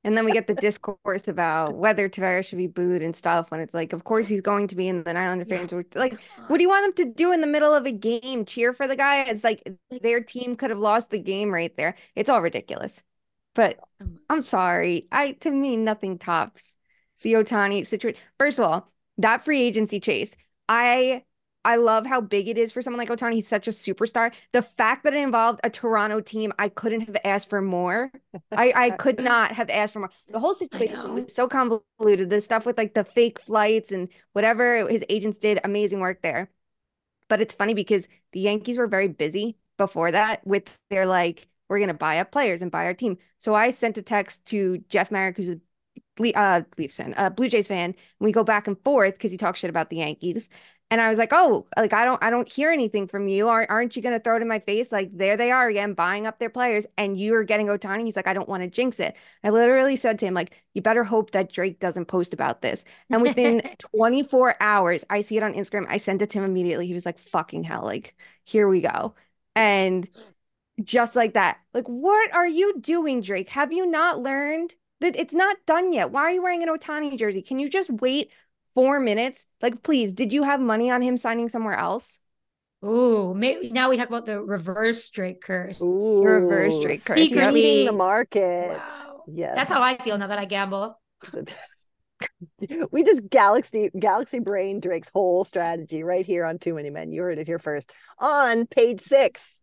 [0.04, 3.52] And then we get the discourse about whether Tavares should be booed and stuff.
[3.52, 6.18] When it's like, of course he's going to be, and then Islander fans were like,
[6.48, 8.46] "What do you want them to do in the middle of a game?
[8.46, 9.62] Cheer for the guy?" It's like
[10.02, 11.96] their team could have lost the game right there.
[12.16, 13.04] It's all ridiculous.
[13.54, 15.08] But oh I'm sorry.
[15.12, 16.76] I to me nothing tops
[17.22, 18.20] the Ohtani situation.
[18.40, 20.36] First of all, that free agency chase.
[20.68, 21.24] I
[21.64, 23.36] I love how big it is for someone like Ohtani.
[23.36, 24.32] He's such a superstar.
[24.52, 28.12] The fact that it involved a Toronto team, I couldn't have asked for more.
[28.52, 30.10] I, I could not have asked for more.
[30.28, 32.30] The whole situation was so convoluted.
[32.30, 36.50] The stuff with like the fake flights and whatever his agents did, amazing work there.
[37.28, 41.80] But it's funny because the Yankees were very busy before that with their like we're
[41.80, 43.18] going to buy up players and buy our team.
[43.40, 45.58] So I sent a text to Jeff Marek, who's a
[46.36, 47.92] uh, Leafs fan, a Blue Jays fan.
[47.92, 50.50] And we go back and forth because he talks shit about the Yankees.
[50.90, 53.48] And I was like, oh, like I don't, I don't hear anything from you.
[53.48, 54.92] Aren't, aren't you going to throw it in my face?
[54.92, 58.04] Like there they are again, buying up their players, and you are getting Ohtani.
[58.04, 59.16] He's like, I don't want to jinx it.
[59.42, 62.84] I literally said to him, like, you better hope that Drake doesn't post about this.
[63.10, 63.62] And within
[63.96, 65.86] 24 hours, I see it on Instagram.
[65.88, 66.88] I sent it to him immediately.
[66.88, 69.14] He was like, fucking hell, like here we go.
[69.56, 70.10] And
[70.84, 71.58] just like that.
[71.74, 73.50] Like, what are you doing, Drake?
[73.50, 76.12] Have you not learned that it's not done yet?
[76.12, 77.42] Why are you wearing an Ohtani jersey?
[77.42, 78.32] Can you just wait
[78.74, 79.46] four minutes?
[79.62, 82.20] Like, please, did you have money on him signing somewhere else?
[82.84, 85.80] Ooh, maybe now we talk about the reverse Drake curse.
[85.82, 87.16] Ooh, reverse Drake curse.
[87.16, 88.70] Secretly the market.
[88.70, 89.24] Wow.
[89.28, 89.56] Yes.
[89.56, 91.00] That's how I feel now that I gamble.
[92.92, 97.12] we just galaxy galaxy brain Drake's whole strategy right here on Too Many Men.
[97.12, 99.62] You heard it here first on page six.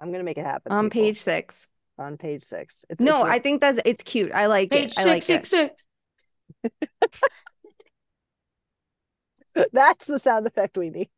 [0.00, 0.72] I'm gonna make it happen.
[0.72, 1.08] On people.
[1.08, 1.68] page six.
[1.98, 2.84] On page six.
[2.88, 4.32] It's, no, it's I think that's it's cute.
[4.32, 4.94] I like page it.
[4.94, 5.80] Six, I like six, it.
[6.62, 7.10] six.
[9.72, 11.08] that's the sound effect we need.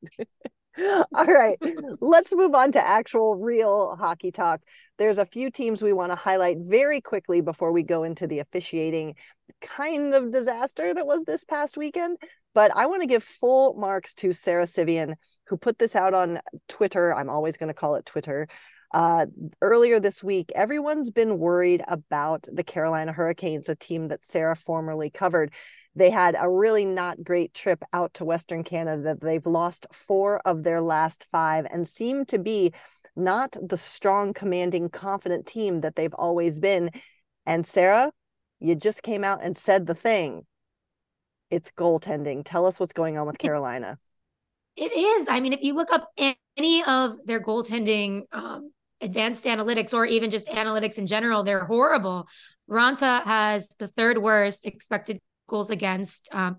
[0.79, 1.59] All right,
[2.01, 4.62] let's move on to actual real hockey talk.
[4.97, 8.38] There's a few teams we want to highlight very quickly before we go into the
[8.38, 9.16] officiating
[9.61, 12.16] kind of disaster that was this past weekend.
[12.55, 16.41] But I want to give full marks to Sara Civian, who put this out on
[16.69, 17.15] Twitter.
[17.15, 18.49] I'm always going to call it Twitter.
[18.93, 19.27] Uh,
[19.62, 25.09] earlier this week, everyone's been worried about the Carolina Hurricanes, a team that Sara formerly
[25.09, 25.53] covered.
[25.95, 29.17] They had a really not great trip out to Western Canada.
[29.19, 32.73] They've lost four of their last five and seem to be
[33.17, 36.91] not the strong, commanding, confident team that they've always been.
[37.45, 38.12] And Sara,
[38.61, 40.47] you just came out and said the thing.
[41.53, 42.43] It's goaltending.
[42.47, 43.99] Tell us what's going on with Carolina.
[44.75, 45.29] It is.
[45.29, 50.31] I mean, if you look up any of their goaltending um, advanced analytics or even
[50.31, 52.27] just analytics in general, they're horrible.
[52.71, 56.57] Raanta has the third worst expected goals against um,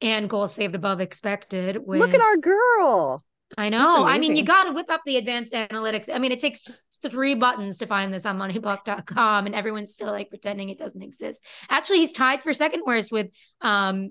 [0.00, 1.76] and goals saved above expected.
[1.84, 3.24] With, Look at our girl.
[3.58, 4.04] I know.
[4.04, 6.08] I mean, you got to whip up the advanced analytics.
[6.14, 6.62] I mean, it takes
[7.08, 11.44] three buttons to find this on moneypuck.com and everyone's still like pretending it doesn't exist.
[11.68, 13.28] Actually, he's tied for second worst with
[13.60, 14.10] um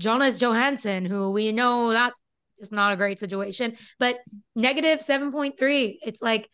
[0.00, 2.12] Jonas Johansson, who we know that
[2.58, 4.18] is not a great situation, but
[4.54, 5.98] negative 7.3.
[6.02, 6.48] It's like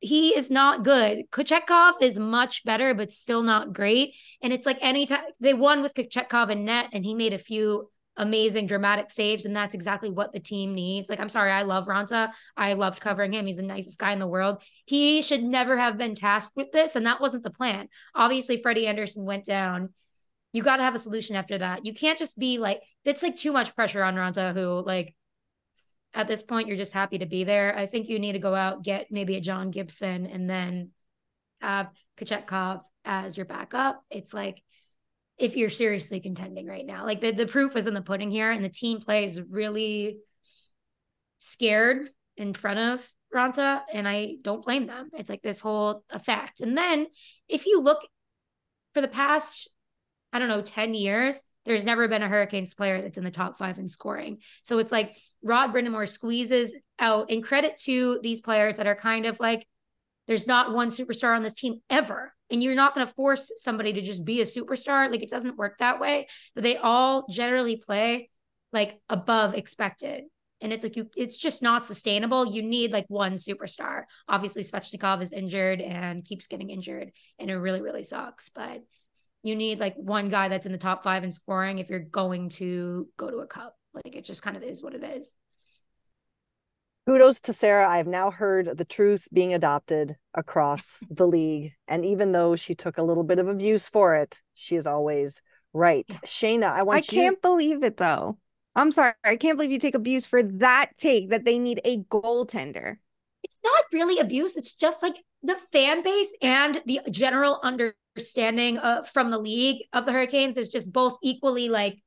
[0.00, 1.24] he is not good.
[1.30, 4.14] Kochetkov is much better, but still not great.
[4.42, 7.90] And it's like anytime they won with Kochetkov and net, and he made a few
[8.18, 11.08] amazing dramatic saves and that's exactly what the team needs.
[11.08, 13.46] Like i'm sorry i love Raanta i loved covering him.
[13.46, 14.62] He's the nicest guy in the world.
[14.84, 17.88] He should never have been tasked with this and that wasn't the plan.
[18.14, 19.94] Obviously freddie Andersen went down.
[20.52, 21.86] You got to have a solution after that.
[21.86, 25.14] You can't just be like it's like too much pressure on Raanta who like
[26.12, 27.76] at this point you're just happy to be there.
[27.76, 30.90] I think you need to go out get maybe a john gibson and then
[31.60, 34.02] have Kochetkov as your backup.
[34.10, 34.62] It's like
[35.38, 37.04] if you're seriously contending right now.
[37.04, 40.18] Like the, the proof is in the pudding here, and the team plays really
[41.40, 45.10] scared in front of Raanta, and I don't blame them.
[45.12, 46.60] It's like this whole effect.
[46.60, 47.06] And then
[47.48, 48.00] if you look
[48.94, 49.70] for the past,
[50.32, 53.58] I don't know, 10 years, there's never been a Hurricanes player that's in the top
[53.58, 54.38] five in scoring.
[54.62, 59.26] So it's like Rod Brind'Amour squeezes out, and credit to these players that are kind
[59.26, 59.66] of like
[60.28, 62.32] There's not one superstar on this team ever.
[62.50, 65.10] And you're not going to force somebody to just be a superstar.
[65.10, 66.28] Like it doesn't work that way.
[66.54, 68.30] But they all generally play
[68.72, 70.24] like above expected.
[70.60, 72.44] And it's like you it's just not sustainable.
[72.44, 74.02] You need like one superstar.
[74.28, 78.48] Obviously, Svechnikov is injured and keeps getting injured, and it really, really sucks.
[78.48, 78.82] But
[79.44, 82.48] you need like one guy that's in the top five in scoring if you're going
[82.50, 83.76] to go to a cup.
[83.94, 85.36] Like it just kind of is what it is.
[87.08, 87.88] Kudos to Sara.
[87.88, 91.72] I have now heard the truth being adopted across the league.
[91.88, 95.40] And even though she took a little bit of abuse for it, she is always
[95.72, 96.04] right.
[96.06, 96.18] Yeah.
[96.26, 97.22] Shayna, I want I you...
[97.22, 98.36] can't believe it though.
[98.76, 99.14] I'm sorry.
[99.24, 102.96] I can't believe you take abuse for that take that they need a goaltender.
[103.42, 104.58] It's not really abuse.
[104.58, 110.04] It's just like the fan base and the general understanding uh, from the league of
[110.04, 112.02] the Hurricanes is just both equally like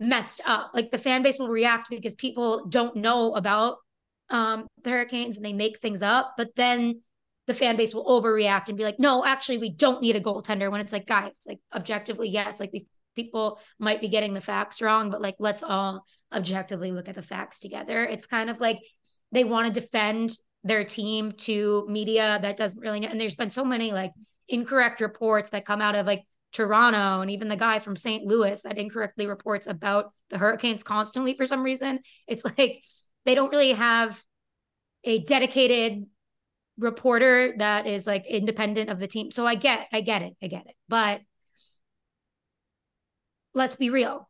[0.00, 0.72] messed up.
[0.74, 3.76] Like the fan base will react because people don't know about
[4.30, 7.00] um, the Hurricanes and they make things up, but then
[7.46, 10.70] the fan base will overreact and be like, no, actually, we don't need a goaltender.
[10.70, 14.82] When it's like, guys, like objectively, yes, like these people might be getting the facts
[14.82, 18.04] wrong, but like let's all objectively look at the facts together.
[18.04, 18.78] It's kind of like
[19.32, 23.04] they want to defend their team to media that doesn't really.
[23.06, 24.12] And there's been so many like
[24.48, 28.24] incorrect reports that come out of like Toronto and even the guy from St.
[28.24, 32.00] Louis that incorrectly reports about the Hurricanes constantly for some reason.
[32.26, 32.82] It's like
[33.26, 34.22] they don't really have
[35.04, 36.06] a dedicated
[36.78, 39.30] reporter that is like independent of the team.
[39.30, 40.74] So I get, I get it, I get it.
[40.88, 41.20] But
[43.52, 44.28] let's be real.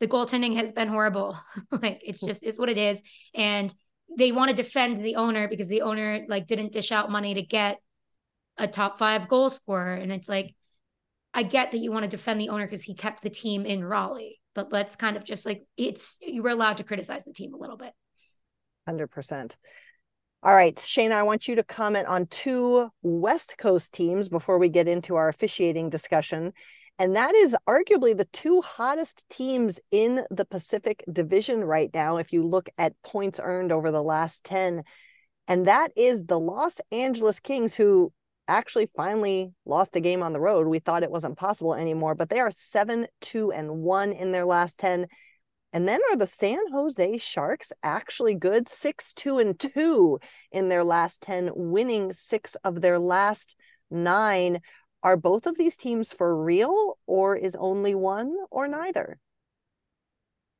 [0.00, 1.38] The goaltending has been horrible.
[1.70, 3.02] like it's just is what it is.
[3.34, 3.72] And
[4.16, 7.42] they want to defend the owner because the owner like didn't dish out money to
[7.42, 7.78] get
[8.56, 9.94] a top five goal scorer.
[9.94, 10.54] And it's like,
[11.32, 13.84] I get that you want to defend the owner because he kept the team in
[13.84, 17.54] Raleigh, but let's kind of just like it's you were allowed to criticize the team
[17.54, 17.92] a little bit.
[18.88, 19.56] 100%.
[20.42, 24.68] All right, Shayna, I want you to comment on two West Coast teams before we
[24.68, 26.52] get into our officiating discussion.
[26.98, 32.32] And that is arguably the two hottest teams in the Pacific Division right now, if
[32.32, 34.82] you look at points earned over the last 10.
[35.48, 38.12] And that is the Los Angeles Kings, who
[38.46, 40.66] actually finally lost a game on the road.
[40.66, 44.44] We thought it wasn't possible anymore, but they are 7 2 and 1 in their
[44.44, 45.06] last 10.
[45.74, 48.68] And then are the San Jose Sharks actually good?
[48.68, 50.20] 6 2 and 2
[50.52, 53.56] in their last 10, winning six of their last
[53.90, 54.60] nine.
[55.02, 59.18] Are both of these teams for real, or is only one or neither?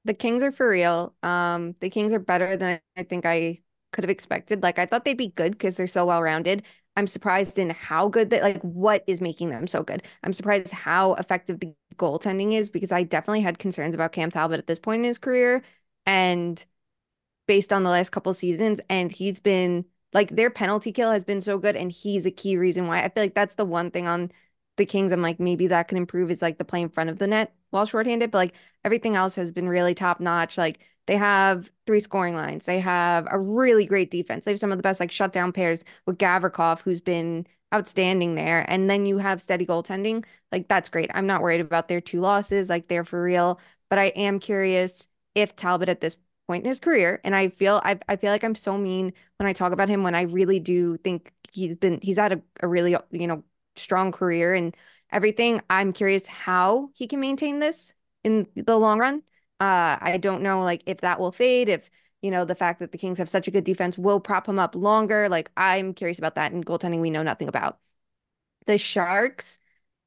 [0.05, 1.15] The Kings are for real.
[1.23, 3.61] Um, the Kings are better than I think I
[3.93, 4.65] could have expected.
[4.65, 6.65] Like I thought they'd be good because they're so well rounded.
[6.97, 10.03] I'm surprised in how good they like what is making them so good.
[10.25, 14.59] I'm surprised how effective the goaltending is because I definitely had concerns about Cam Talbot
[14.59, 15.63] at this point in his career
[16.07, 16.65] and
[17.47, 21.43] based on the last couple seasons and he's been like their penalty kill has been
[21.43, 24.07] so good and he's a key reason why I feel like that's the one thing
[24.07, 24.31] on
[24.77, 27.19] the Kings I'm like maybe that can improve is like the play in front of
[27.19, 31.17] the net while shorthanded but like everything else has been really top notch like they
[31.17, 32.65] have three scoring lines.
[32.65, 34.45] They have a really great defense.
[34.45, 38.65] They have some of the best like shutdown pairs with Gavrikov, who's been outstanding there.
[38.71, 40.25] And then you have steady goaltending.
[40.53, 41.11] Like that's great.
[41.15, 42.69] I'm not worried about their two losses.
[42.69, 43.61] Like they're for real.
[43.91, 46.17] But I am curious if Talbot at this
[46.47, 49.47] point in his career, and I feel I I feel like I'm so mean when
[49.47, 52.69] I talk about him when I really do think he's been he's had a, a
[52.69, 53.43] really you know
[53.77, 54.77] strong career and
[55.11, 55.61] everything.
[55.71, 57.93] I'm curious how he can maintain this
[58.25, 59.23] in the long run.
[59.61, 61.91] Uh, I don't know like if that will fade, if
[62.25, 64.59] you know the fact that the Kings have such a good defense will prop him
[64.59, 65.29] up longer.
[65.29, 66.53] Like I'm curious about that.
[66.53, 67.79] And goaltending, we know nothing about.
[68.67, 69.59] The Sharks,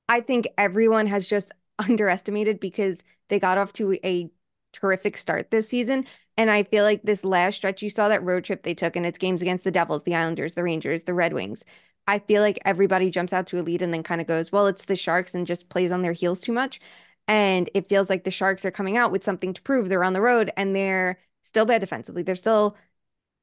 [0.09, 4.31] I think everyone has just underestimated because they got off to a
[4.73, 6.05] terrific start this season.
[6.37, 9.05] And I feel like this last stretch, you saw that road trip they took, and
[9.05, 11.63] it's games against the Devils, the Islanders, the Rangers, the Red Wings.
[12.07, 14.67] I feel like everybody jumps out to a lead and then kind of goes, well,
[14.67, 16.79] it's the Sharks and just plays on their heels too much.
[17.27, 19.89] And it feels like the Sharks are coming out with something to prove.
[19.89, 22.23] They're on the road and they're still bad defensively.
[22.23, 22.77] They're still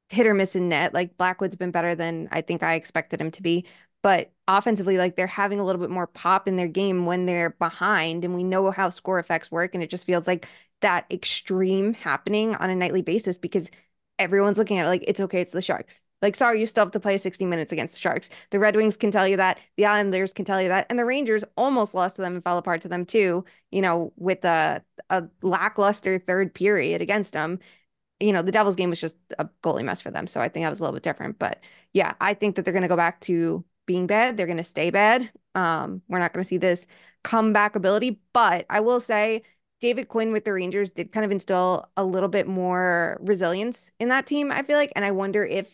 [0.09, 0.93] hit or miss in net.
[0.93, 3.65] Like Blackwood's been better than I think I expected him to be.
[4.03, 7.51] But offensively, like they're having a little bit more pop in their game when they're
[7.51, 8.23] behind.
[8.23, 9.73] And we know how score effects work.
[9.73, 10.47] And it just feels like
[10.81, 13.69] that extreme happening on a nightly basis because
[14.19, 16.01] everyone's looking at it like it's okay, it's the Sharks.
[16.21, 18.29] Like, sorry, you still have to play 60 minutes against the Sharks.
[18.51, 19.59] The Red Wings can tell you that.
[19.77, 20.87] The Islanders can tell you that.
[20.89, 24.13] And the Rangers almost lost to them and fell apart to them too, you know,
[24.15, 27.59] with a, a lackluster third period against them.
[28.19, 30.27] You know, the Devils game was just a goalie mess for them.
[30.27, 31.37] So I think that was a little bit different.
[31.39, 31.61] But
[31.93, 34.37] yeah, I think that they're going to go back to being bad.
[34.37, 35.31] They're going to stay bad.
[35.53, 36.87] Um, we're not going to see this
[37.23, 38.19] comeback ability.
[38.33, 39.43] But I will say,
[39.81, 44.09] David Quinn with the Rangers did kind of instill a little bit more resilience in
[44.09, 44.93] that team, I feel like.
[44.95, 45.69] And I wonder if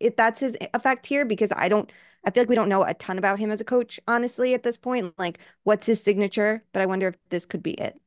[0.00, 1.90] if that's his effect here because I don't
[2.24, 4.62] I feel like we don't know a ton about him as a coach, honestly, at
[4.62, 5.14] this point.
[5.18, 6.64] Like, what's his signature?
[6.72, 8.00] But I wonder if this could be it.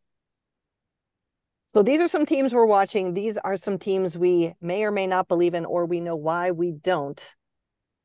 [1.75, 3.13] So these are some teams we're watching.
[3.13, 6.51] These are some teams we may or may not believe in, or we know why
[6.51, 7.35] we don't.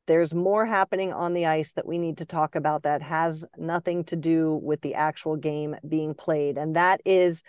[0.07, 4.03] There's more happening on the ice that we need to talk about that has nothing
[4.03, 6.57] to do with the actual game being played.
[6.57, 7.43] And that is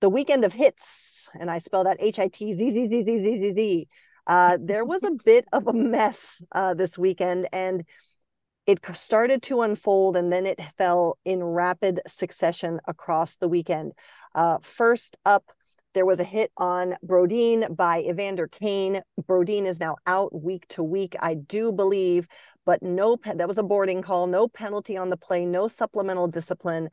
[0.00, 1.28] the weekend of hits.
[1.38, 3.88] And I spell that H I T Z Z Z Z Z Z Z.
[4.26, 7.84] Uh, there was a bit of a mess uh, this weekend, and
[8.66, 13.92] it started to unfold and then it fell in rapid succession across the weekend.
[14.36, 15.50] Uh, first up,
[15.94, 19.00] there was a hit on Brodin by Evander Kane.
[19.26, 22.28] Brodin is now out week to week, I do believe,
[22.66, 26.90] but no, that was a boarding call, no penalty on the play, no supplemental discipline.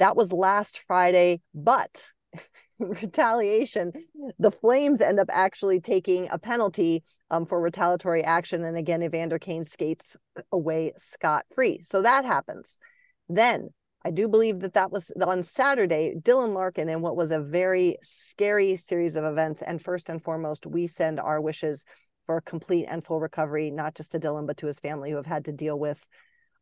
[0.00, 2.10] That was last Friday, but
[2.80, 3.92] retaliation,
[4.40, 8.64] the Flames end up actually taking a penalty um, for retaliatory action.
[8.64, 10.16] And again, Evander Kane skates
[10.50, 11.80] away scot free.
[11.82, 12.76] So that happens.
[13.28, 13.70] Then
[14.04, 17.96] I do believe that that was on Saturday, Dylan Larkin, in what was a very
[18.02, 19.62] scary series of events.
[19.62, 21.84] And first and foremost, we send our wishes
[22.26, 25.16] for a complete and full recovery, not just to Dylan, but to his family who
[25.16, 26.06] have had to deal with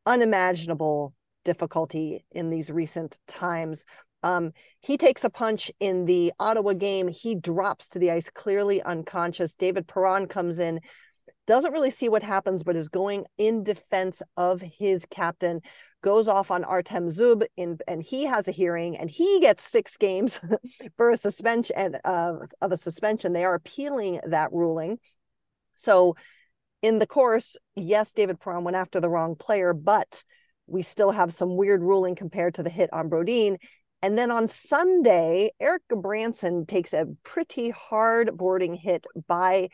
[0.06, 1.14] unimaginable
[1.44, 3.84] difficulty in these recent times.
[4.22, 7.08] Um, he takes a punch in the Ottawa game.
[7.08, 9.54] He drops to the ice, clearly unconscious.
[9.54, 10.80] David Perron comes in,
[11.46, 15.62] doesn't really see what happens, but is going in defense of his captain.
[16.02, 19.96] Goes off on Artem Zub, in, and he has a hearing, and he gets six
[19.96, 20.40] games
[20.96, 23.32] for a suspension uh, of a suspension.
[23.32, 24.98] They are appealing that ruling.
[25.74, 26.16] So,
[26.82, 30.24] in the course, yes, David Perron went after the wrong player, but
[30.66, 33.58] we still have some weird ruling compared to the hit on Brodin.
[34.02, 39.68] And then on Sunday, Erik Gudbranson takes a pretty hard boarding hit by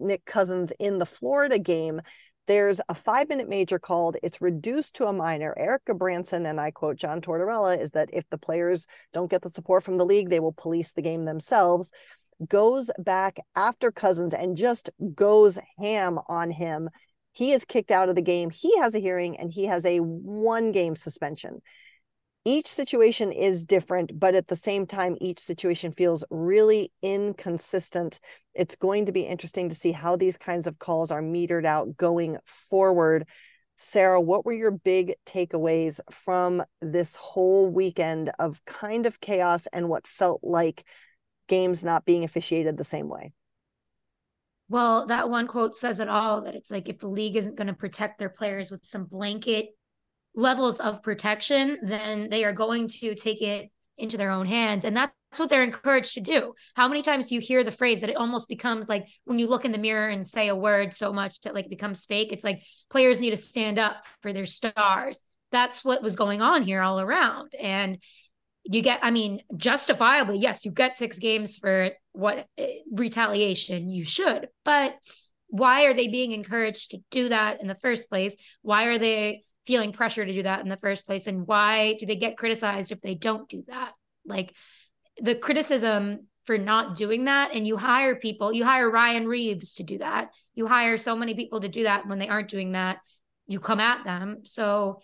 [0.00, 2.00] Nick Cousins in the Florida game.
[2.46, 4.16] There's a five minute major called.
[4.22, 5.54] It's reduced to a minor.
[5.56, 9.48] Erik Gudbranson, and I quote John Tortorella, is that if the players don't get the
[9.48, 11.90] support from the league, they will police the game themselves.
[12.48, 16.90] Goes back after Cousins and just goes ham on him.
[17.32, 18.50] He is kicked out of the game.
[18.50, 21.62] He has a hearing and he has a one game suspension
[22.44, 28.20] each situation is different, but at the same time, each situation feels really inconsistent.
[28.52, 31.96] It's going to be interesting to see how these kinds of calls are metered out
[31.96, 33.26] going forward.
[33.76, 39.88] Sara, what were your big takeaways from this whole weekend of kind of chaos and
[39.88, 40.84] what felt like
[41.48, 43.32] games not being officiated the same way?
[44.68, 47.66] Well, that one quote says it all that it's like if the league isn't going
[47.68, 49.68] to protect their players with some blanket
[50.34, 54.84] levels of protection, then they are going to take it into their own hands.
[54.84, 56.54] And that's what they're encouraged to do.
[56.74, 59.46] How many times do you hear the phrase that it almost becomes like when you
[59.46, 62.32] look in the mirror and say a word so much that like it becomes fake?
[62.32, 65.22] It's like players need to stand up for their stars.
[65.52, 67.52] That's what was going on here all around.
[67.58, 67.98] And
[68.64, 74.04] you get, I mean, justifiably, yes, you get six games for what eh, retaliation you
[74.04, 74.96] should, but
[75.48, 78.34] why are they being encouraged to do that in the first place?
[78.62, 82.06] Why are they feeling pressure to do that in the first place and why do
[82.06, 83.92] they get criticized if they don't do that?
[84.26, 84.54] Like
[85.20, 89.82] the criticism for not doing that and you hire people you hire Ryan Reaves to
[89.82, 90.30] do that.
[90.54, 92.98] You hire so many people to do that when they aren't doing that.
[93.46, 94.40] You come at them.
[94.44, 95.00] So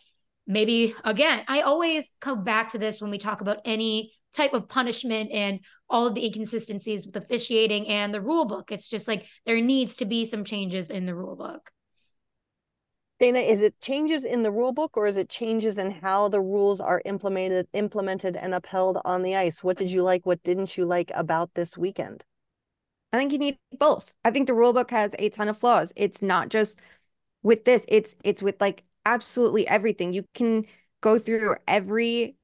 [0.47, 4.69] maybe again i always come back to this when we talk about any type of
[4.69, 8.71] punishment and all of the inconsistencies with officiating and the rule book.
[8.71, 11.71] It's just like there needs to be some changes in the rule book
[13.21, 16.41] Shayna, is it changes in the rule book or is it changes in how the
[16.41, 19.63] rules are implemented implemented and upheld on the ice?
[19.63, 20.25] What did you like?
[20.25, 22.25] What didn't you like about this weekend?
[23.13, 24.15] I think you need both.
[24.25, 25.93] I think the rule book has a ton of flaws.
[25.97, 26.81] It's not just
[27.43, 30.13] with this, it's it's with like absolutely everything.
[30.13, 30.67] You can
[31.03, 32.37] go through every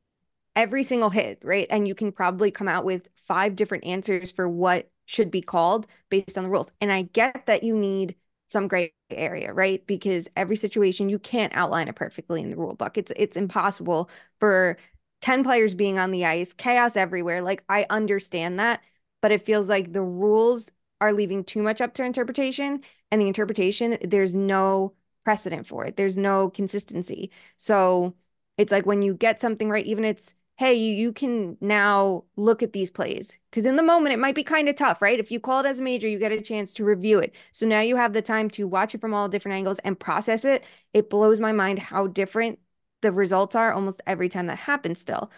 [0.57, 1.67] every single hit, right?
[1.71, 5.87] And you can probably come out with five different answers for what should be called
[6.11, 6.71] based on the rules.
[6.81, 8.17] And I get that you need
[8.49, 9.87] some gray area, right?
[9.87, 12.99] Because every situation you can't outline it perfectly in the rule book.
[12.99, 14.77] It's it's impossible for
[15.21, 17.41] 10 players being on the ice, chaos everywhere.
[17.43, 18.81] Like I understand that,
[19.23, 22.81] but it feels like the rules are leaving too much up to interpretation
[23.11, 24.93] and the interpretation there's no
[25.25, 25.97] precedent for it.
[25.97, 27.31] There's no consistency.
[27.57, 28.15] So
[28.59, 32.63] it's like when you get something right even it's hey, you, you can now look
[32.63, 33.39] at these plays.
[33.51, 35.21] Because in the moment, it might be kind of tough, right?
[35.21, 37.35] If you call it as a major, you get a chance to review it.
[37.53, 40.45] So now you have the time to watch it from all different angles and process
[40.45, 40.65] it.
[40.95, 42.59] It blows my mind how different
[43.03, 45.31] the results are almost every time that happens still.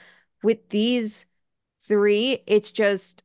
[0.43, 1.27] With these
[1.83, 3.25] three, it's just,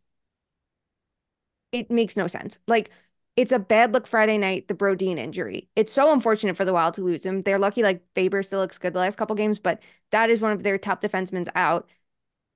[1.71, 2.59] it makes no sense.
[2.67, 2.91] Like,
[3.35, 5.67] it's a bad look Friday night, the Brodin injury.
[5.75, 7.41] It's so unfortunate for the Wild to lose him.
[7.41, 9.81] They're lucky like Faber still looks good the last couple games, but
[10.11, 11.89] that is one of their top defensemen out.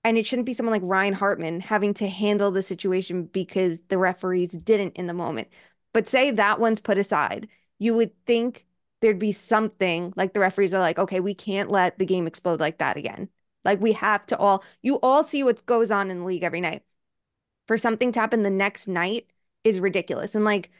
[0.04, 3.98] And it shouldn't be someone like Ryan Hartman having to handle the situation because the
[3.98, 5.48] referees didn't in the moment.
[5.94, 7.48] But say that one's put aside,
[7.80, 8.66] you would think
[9.02, 12.60] there'd be something like the referees are like, okay, we can't let the game explode
[12.60, 13.30] like that again.
[13.66, 16.62] Like we have to all, you all see what goes on in the league every
[16.62, 16.84] night.
[17.68, 19.28] For something to happen the next night
[19.64, 20.36] is ridiculous.
[20.36, 20.72] And like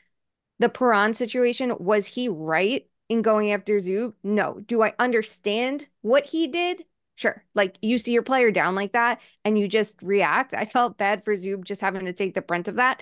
[0.60, 4.14] the Perron situation, was he right in going after Zub?
[4.24, 4.60] No.
[4.66, 6.86] Do I understand what he did?
[7.16, 7.44] Sure.
[7.56, 10.54] Like you see your player down like that and you just react.
[10.54, 13.02] I felt bad for Zub just having to take the brunt of that.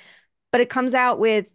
[0.51, 1.49] But it comes out with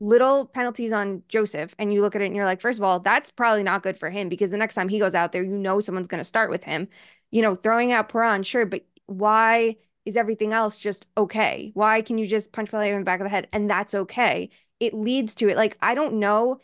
[0.00, 1.74] little penalties on Joseph.
[1.78, 3.98] And you look at it and you're like, first of all, that's probably not good
[3.98, 6.24] for him because the next time he goes out there, you know someone's going to
[6.24, 6.88] start with him.
[7.30, 9.76] You know, throwing out Perron, sure, but why
[10.06, 11.72] is everything else just okay?
[11.74, 14.50] Why can you just punch player in the back of the head and that's okay?
[14.80, 15.56] It leads to it.
[15.56, 16.60] Like, I don't know.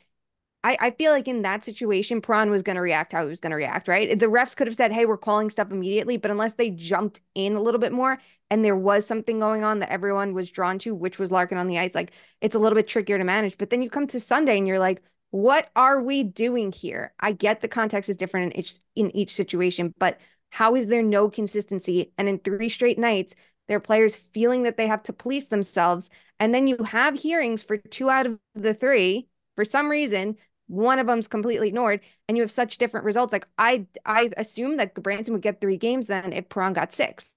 [0.64, 3.40] I, I feel like in that situation, Perron was going to react how he was
[3.40, 4.16] going to react, right?
[4.18, 6.16] The refs could have said, hey, we're calling stuff immediately.
[6.16, 8.18] But unless they jumped in a little bit more
[8.51, 11.66] and there was something going on that everyone was drawn to, which was Larkin on
[11.66, 13.59] the ice, like it's a little bit trickier to manage.
[13.59, 17.14] But then you come to Sunday and you're like, what are we doing here?
[17.18, 20.18] I get the context is different in each in each situation, but
[20.53, 22.12] how is there no consistency?
[22.18, 23.34] And in three straight nights,
[23.68, 26.11] there are players feeling that they have to police themselves.
[26.38, 29.28] And then you have hearings for two out of the three.
[29.57, 30.36] For some reason,
[30.66, 33.32] one of them's completely ignored, and you have such different results.
[33.32, 37.34] Like I, I assumed that Branson would get three games then if Perron got six.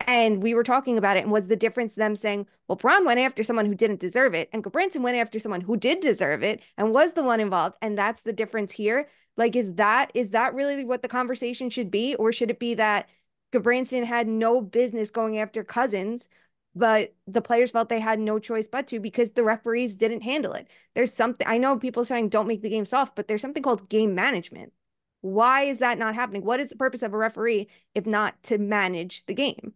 [0.00, 3.20] And we were talking about it, and was the difference them saying, well, Perron went
[3.20, 6.60] after someone who didn't deserve it, and Branson went after someone who did deserve it
[6.76, 7.76] and was the one involved.
[7.82, 9.08] And that's the difference here.
[9.38, 12.16] Like, is that is that really what the conversation should be?
[12.16, 13.08] Or should it be that
[13.52, 16.28] Gudbranson had no business going after Cousins,
[16.74, 20.52] but the players felt they had no choice but to because the referees didn't handle
[20.52, 20.66] it.
[20.94, 23.88] There's something I know people saying don't make the game soft, but there's something called
[23.88, 24.72] game management.
[25.20, 26.44] Why is that not happening?
[26.44, 29.72] What is the purpose of a referee if not to manage the game?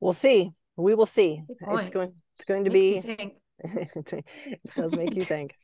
[0.00, 0.52] We'll see.
[0.76, 1.42] We will see.
[1.48, 4.24] It's going it's going to Makes be it
[4.76, 5.54] does make you think.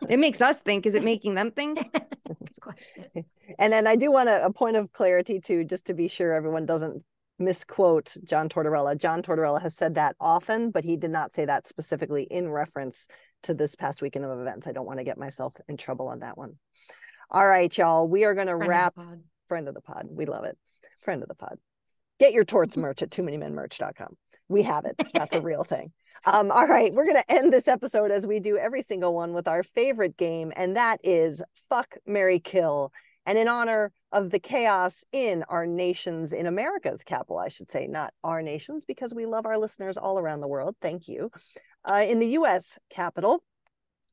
[0.08, 0.86] it makes us think.
[0.86, 1.78] Is it making them think?
[3.58, 6.32] and then I do want a, a point of clarity too, just to be sure
[6.32, 7.02] everyone doesn't
[7.38, 8.98] misquote John Tortorella.
[8.98, 13.06] John Tortorella has said that often, but he did not say that specifically in reference
[13.44, 14.66] to this past weekend of events.
[14.66, 16.54] I don't want to get myself in trouble on that one.
[17.30, 18.08] All right, y'all.
[18.08, 18.94] We are going to wrap.
[19.46, 20.06] Friend of the pod.
[20.10, 20.58] We love it.
[21.02, 21.58] Friend of the pod.
[22.18, 24.16] Get your torts merch at too many men merch.com.
[24.48, 25.00] We have it.
[25.14, 25.92] That's a real thing.
[26.26, 29.32] Um, all right, we're going to end this episode as we do every single one
[29.32, 32.92] with our favorite game, and that is Fuck, Mary Kill.
[33.24, 37.86] And in honor of the chaos in our nations, in America's capital, I should say,
[37.86, 40.76] not our nations, because we love our listeners all around the world.
[40.80, 41.30] Thank you.
[41.84, 43.44] Uh, in the US capital,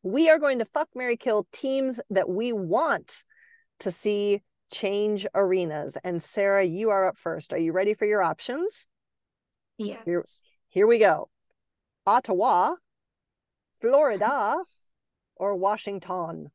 [0.04, 3.24] we are going to fuck, Mary Kill teams that we want
[3.80, 4.42] to see
[4.72, 5.98] change arenas.
[6.04, 7.54] And Sara, you are up first.
[7.54, 8.86] Are you ready for your options?
[9.78, 10.02] Yes.
[10.06, 10.24] Here,
[10.68, 11.30] here we go.
[12.08, 12.76] Ottawa,
[13.82, 14.58] Florida,
[15.36, 16.52] or Washington?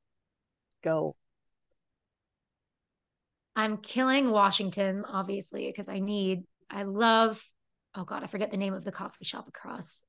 [0.83, 1.17] Go.
[3.57, 7.43] I'm killing Washington, obviously, because I need, I love,
[7.95, 10.05] oh God, I forget the name of the coffee shop across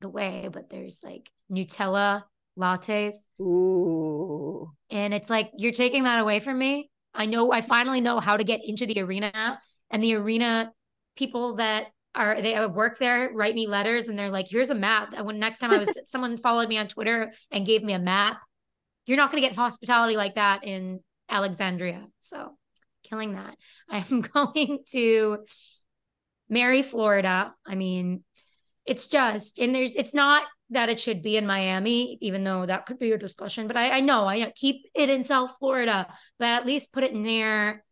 [0.00, 2.22] the way, but there's like Nutella
[2.58, 3.16] lattes.
[3.40, 4.70] Ooh.
[4.90, 6.88] And it's like, you're taking that away from me.
[7.12, 9.58] I know, I finally know how to get into the arena
[9.90, 10.72] and the arena
[11.16, 15.14] people that are they work there write me letters and they're like here's a map.
[15.22, 18.38] When next time i was someone followed me on twitter and gave me a map
[19.06, 22.06] you're not going to get hospitality like that in alexandria.
[22.20, 22.56] So
[23.02, 23.56] killing that.
[23.90, 25.44] I'm going to
[26.48, 27.54] marry florida.
[27.66, 28.24] I mean
[28.86, 32.86] it's just and there's it's not that it should be in miami even though that
[32.86, 36.06] could be a discussion but i, I know i keep it in south florida
[36.38, 37.84] but at least put it near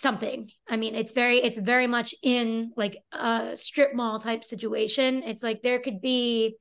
[0.00, 0.50] something.
[0.68, 5.22] I mean, it's very it's very much in like a strip mall type situation.
[5.22, 6.56] It's like there could be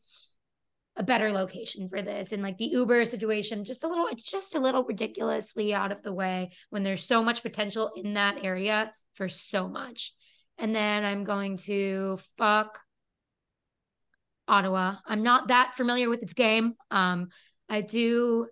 [0.95, 4.55] a better location for this and like the Uber situation just a little it's just
[4.55, 8.91] a little ridiculously out of the way when there's so much potential in that area
[9.13, 10.13] for so much.
[10.57, 12.79] And then I'm going to fuck
[14.45, 14.95] Ottawa.
[15.05, 16.73] I'm not that familiar with its game.
[16.91, 17.29] Um
[17.69, 18.47] I do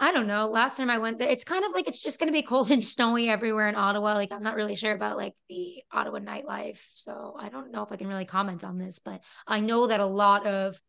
[0.00, 0.46] I don't know.
[0.48, 2.70] Last time I went there, it's kind of like it's just going to be cold
[2.70, 4.14] and snowy everywhere in Ottawa.
[4.14, 7.90] Like I'm not really sure about like the Ottawa nightlife, so I don't know if
[7.90, 9.00] I can really comment on this.
[9.00, 10.80] But I know that a lot of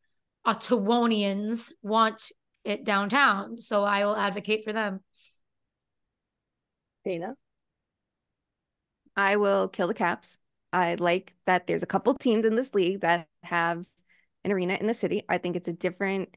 [0.45, 2.31] Ottawanians want
[2.63, 4.99] it downtown, so I will advocate for them.
[7.05, 7.33] Shayna,
[9.15, 10.37] I will kill the Caps.
[10.71, 13.85] I like that there's a couple teams in this league that have
[14.43, 15.23] an arena in the city.
[15.27, 16.35] I think it's a different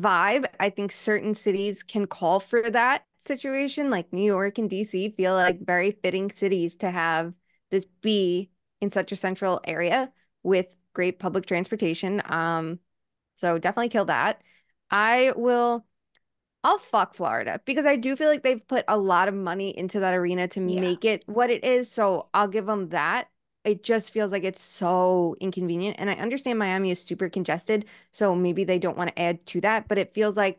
[0.00, 0.46] vibe.
[0.60, 5.34] I think certain cities can call for that situation, like New York and DC feel
[5.34, 7.34] like very fitting cities to have
[7.70, 12.22] this be in such a central area with great public transportation.
[12.24, 12.78] Um,
[13.34, 14.42] so definitely kill that.
[14.90, 15.84] I will
[16.64, 20.00] I'll fuck Florida because I do feel like they've put a lot of money into
[20.00, 20.80] that arena to yeah.
[20.80, 21.90] make it what it is.
[21.90, 23.28] So I'll give them that.
[23.68, 25.96] It just feels like it's so inconvenient.
[25.98, 27.84] And I understand Miami is super congested.
[28.12, 29.88] So maybe they don't want to add to that.
[29.88, 30.58] But it feels like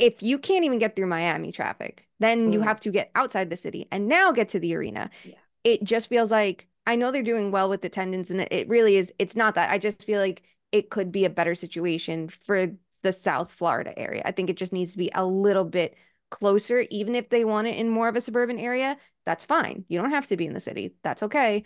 [0.00, 2.52] if you can't even get through Miami traffic, then mm.
[2.52, 5.08] you have to get outside the city and now get to the arena.
[5.22, 5.36] Yeah.
[5.62, 9.12] It just feels like I know they're doing well with attendance and it really is.
[9.20, 9.70] It's not that.
[9.70, 10.42] I just feel like
[10.72, 12.72] it could be a better situation for
[13.02, 14.22] the South Florida area.
[14.24, 15.96] I think it just needs to be a little bit
[16.30, 18.98] closer, even if they want it in more of a suburban area.
[19.24, 19.84] That's fine.
[19.88, 20.94] You don't have to be in the city.
[21.02, 21.64] That's okay.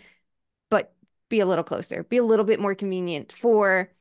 [0.69, 0.93] But
[1.29, 3.91] be a little closer, be a little bit more convenient for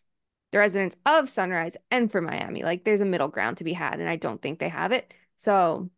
[0.53, 2.63] the residents of Sunrise and for Miami.
[2.63, 5.13] Like there's a middle ground to be had, and I don't think they have it.
[5.37, 5.91] So,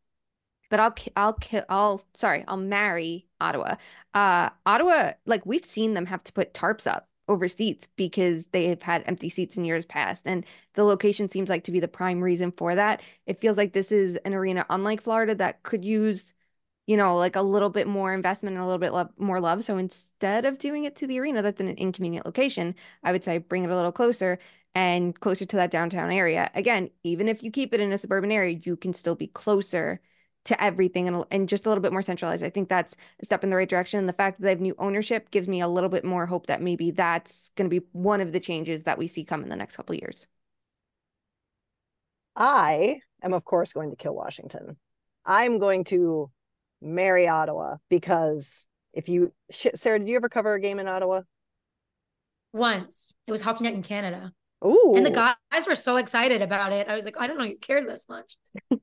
[0.71, 3.77] but I'll, I'll, I'll, sorry, I'll marry Ottawa.
[4.15, 8.67] Uh, Ottawa, like we've seen them have to put tarps up over seats because they
[8.67, 10.27] have had empty seats in years past.
[10.27, 10.45] And
[10.75, 13.03] the location seems like to be the prime reason for that.
[13.27, 16.35] It feels like this is an arena, unlike Florida, that could use,
[16.91, 19.63] you know, like a little bit more investment and a little bit more love.
[19.63, 22.75] So instead of doing it to the arena that's in an inconvenient location,
[23.05, 24.41] I would say bring it a little closer
[24.75, 26.51] and closer to that downtown area.
[26.53, 30.01] Again, even if you keep it in a suburban area, you can still be closer
[30.47, 32.43] to everything and, and just a little bit more centralized.
[32.43, 34.07] I think that's a step in the right direction.
[34.07, 36.61] The fact that they have new ownership gives me a little bit more hope that
[36.61, 39.55] maybe that's going to be one of the changes that we see come in the
[39.55, 40.27] next couple years.
[42.35, 44.77] I am, of course, going to kill Washington.
[45.25, 46.33] I'm going to
[46.81, 51.23] marry Ottawa because if you, Sara, did you ever cover a game in Ottawa?
[52.53, 53.15] Once.
[53.27, 54.33] It was Hockey Night in Canada.
[54.65, 54.95] Ooh.
[54.97, 56.89] And the guys were so excited about it.
[56.89, 58.37] I was like, I don't know you cared this much.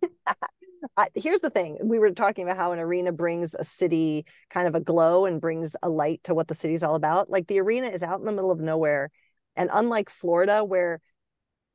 [1.16, 4.76] Here's the thing we were talking about how an arena brings a city kind of
[4.76, 7.88] a glow and brings a light to what the city's all about like the arena
[7.88, 9.12] is out in the middle of nowhere
[9.56, 11.00] and unlike florida where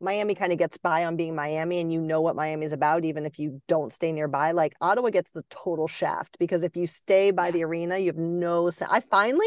[0.03, 3.05] miami kind of gets by on being miami and you know what miami is about
[3.05, 6.87] even if you don't stay nearby like ottawa gets the total shaft because if you
[6.87, 9.47] stay by the arena you have no i finally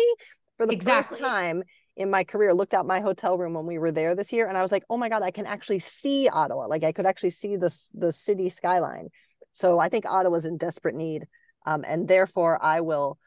[0.57, 1.17] for the exactly.
[1.17, 1.63] first time
[1.97, 4.57] in my career looked out my hotel room when we were there this year and
[4.57, 6.67] I was like, "Oh my god, I can actually see Ottawa.
[6.67, 9.09] Like I could actually see the the city skyline."
[9.53, 11.25] So I think Ottawa's in desperate need.
[11.65, 13.17] Um, and therefore, I will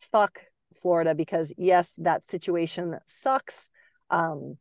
[0.00, 0.40] fuck
[0.80, 3.68] Florida because, yes, that situation sucks.
[4.10, 4.58] Um,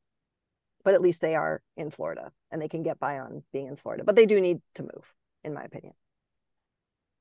[0.87, 3.75] but at least they are in Florida and they can get by on being in
[3.75, 4.05] Florida.
[4.05, 5.13] But they do need to move,
[5.43, 5.91] in my opinion.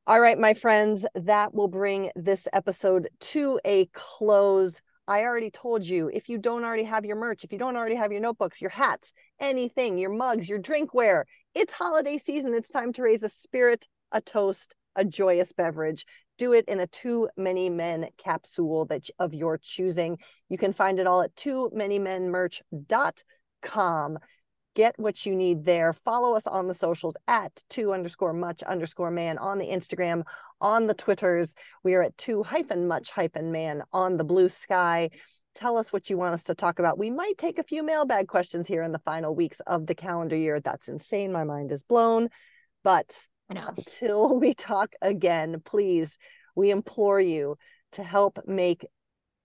[0.07, 4.81] All right, my friends, that will bring this episode to a close.
[5.09, 7.97] I already told you if you don't already have your merch, if you don't already
[7.97, 12.55] have your notebooks, your hats, anything, your mugs, your drinkware, it's holiday season.
[12.55, 16.07] It's time to raise a spirit, a toast, a joyous beverage.
[16.39, 20.19] Do it in a too many men capsule that of your choosing.
[20.49, 22.31] You can find it all at too many men
[23.63, 24.19] merch.com.
[24.75, 25.93] Get what you need there.
[25.93, 30.23] Follow us on the socials at two underscore much underscore man on the Instagram,
[30.61, 31.55] on the Twitters.
[31.83, 35.11] We are at two hyphen much hyphen man on the blue sky
[35.57, 36.99] tell us what you want us to talk about.
[36.99, 40.37] We might take a few mailbag questions here in the final weeks of the calendar
[40.37, 40.61] year.
[40.61, 41.33] That's insane.
[41.33, 42.29] My mind is blown.
[42.85, 46.19] But until we talk again, please,
[46.55, 47.57] we implore you
[47.93, 48.87] to help make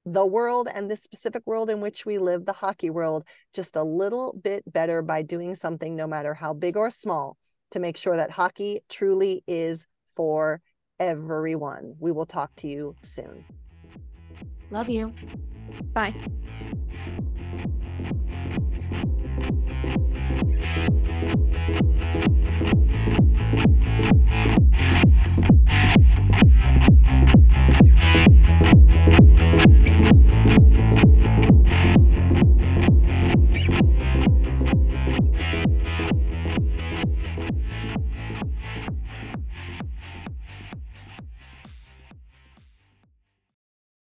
[0.06, 3.24] the world and this specific world in which we live, the hockey world,
[3.54, 7.38] just a little bit better by doing something, no matter how big or small,
[7.72, 9.86] to make sure that hockey truly is
[10.16, 10.62] for
[11.00, 11.96] everyone.
[12.00, 13.46] We will talk to you soon.
[14.72, 15.14] Love you.
[15.94, 16.14] Bye.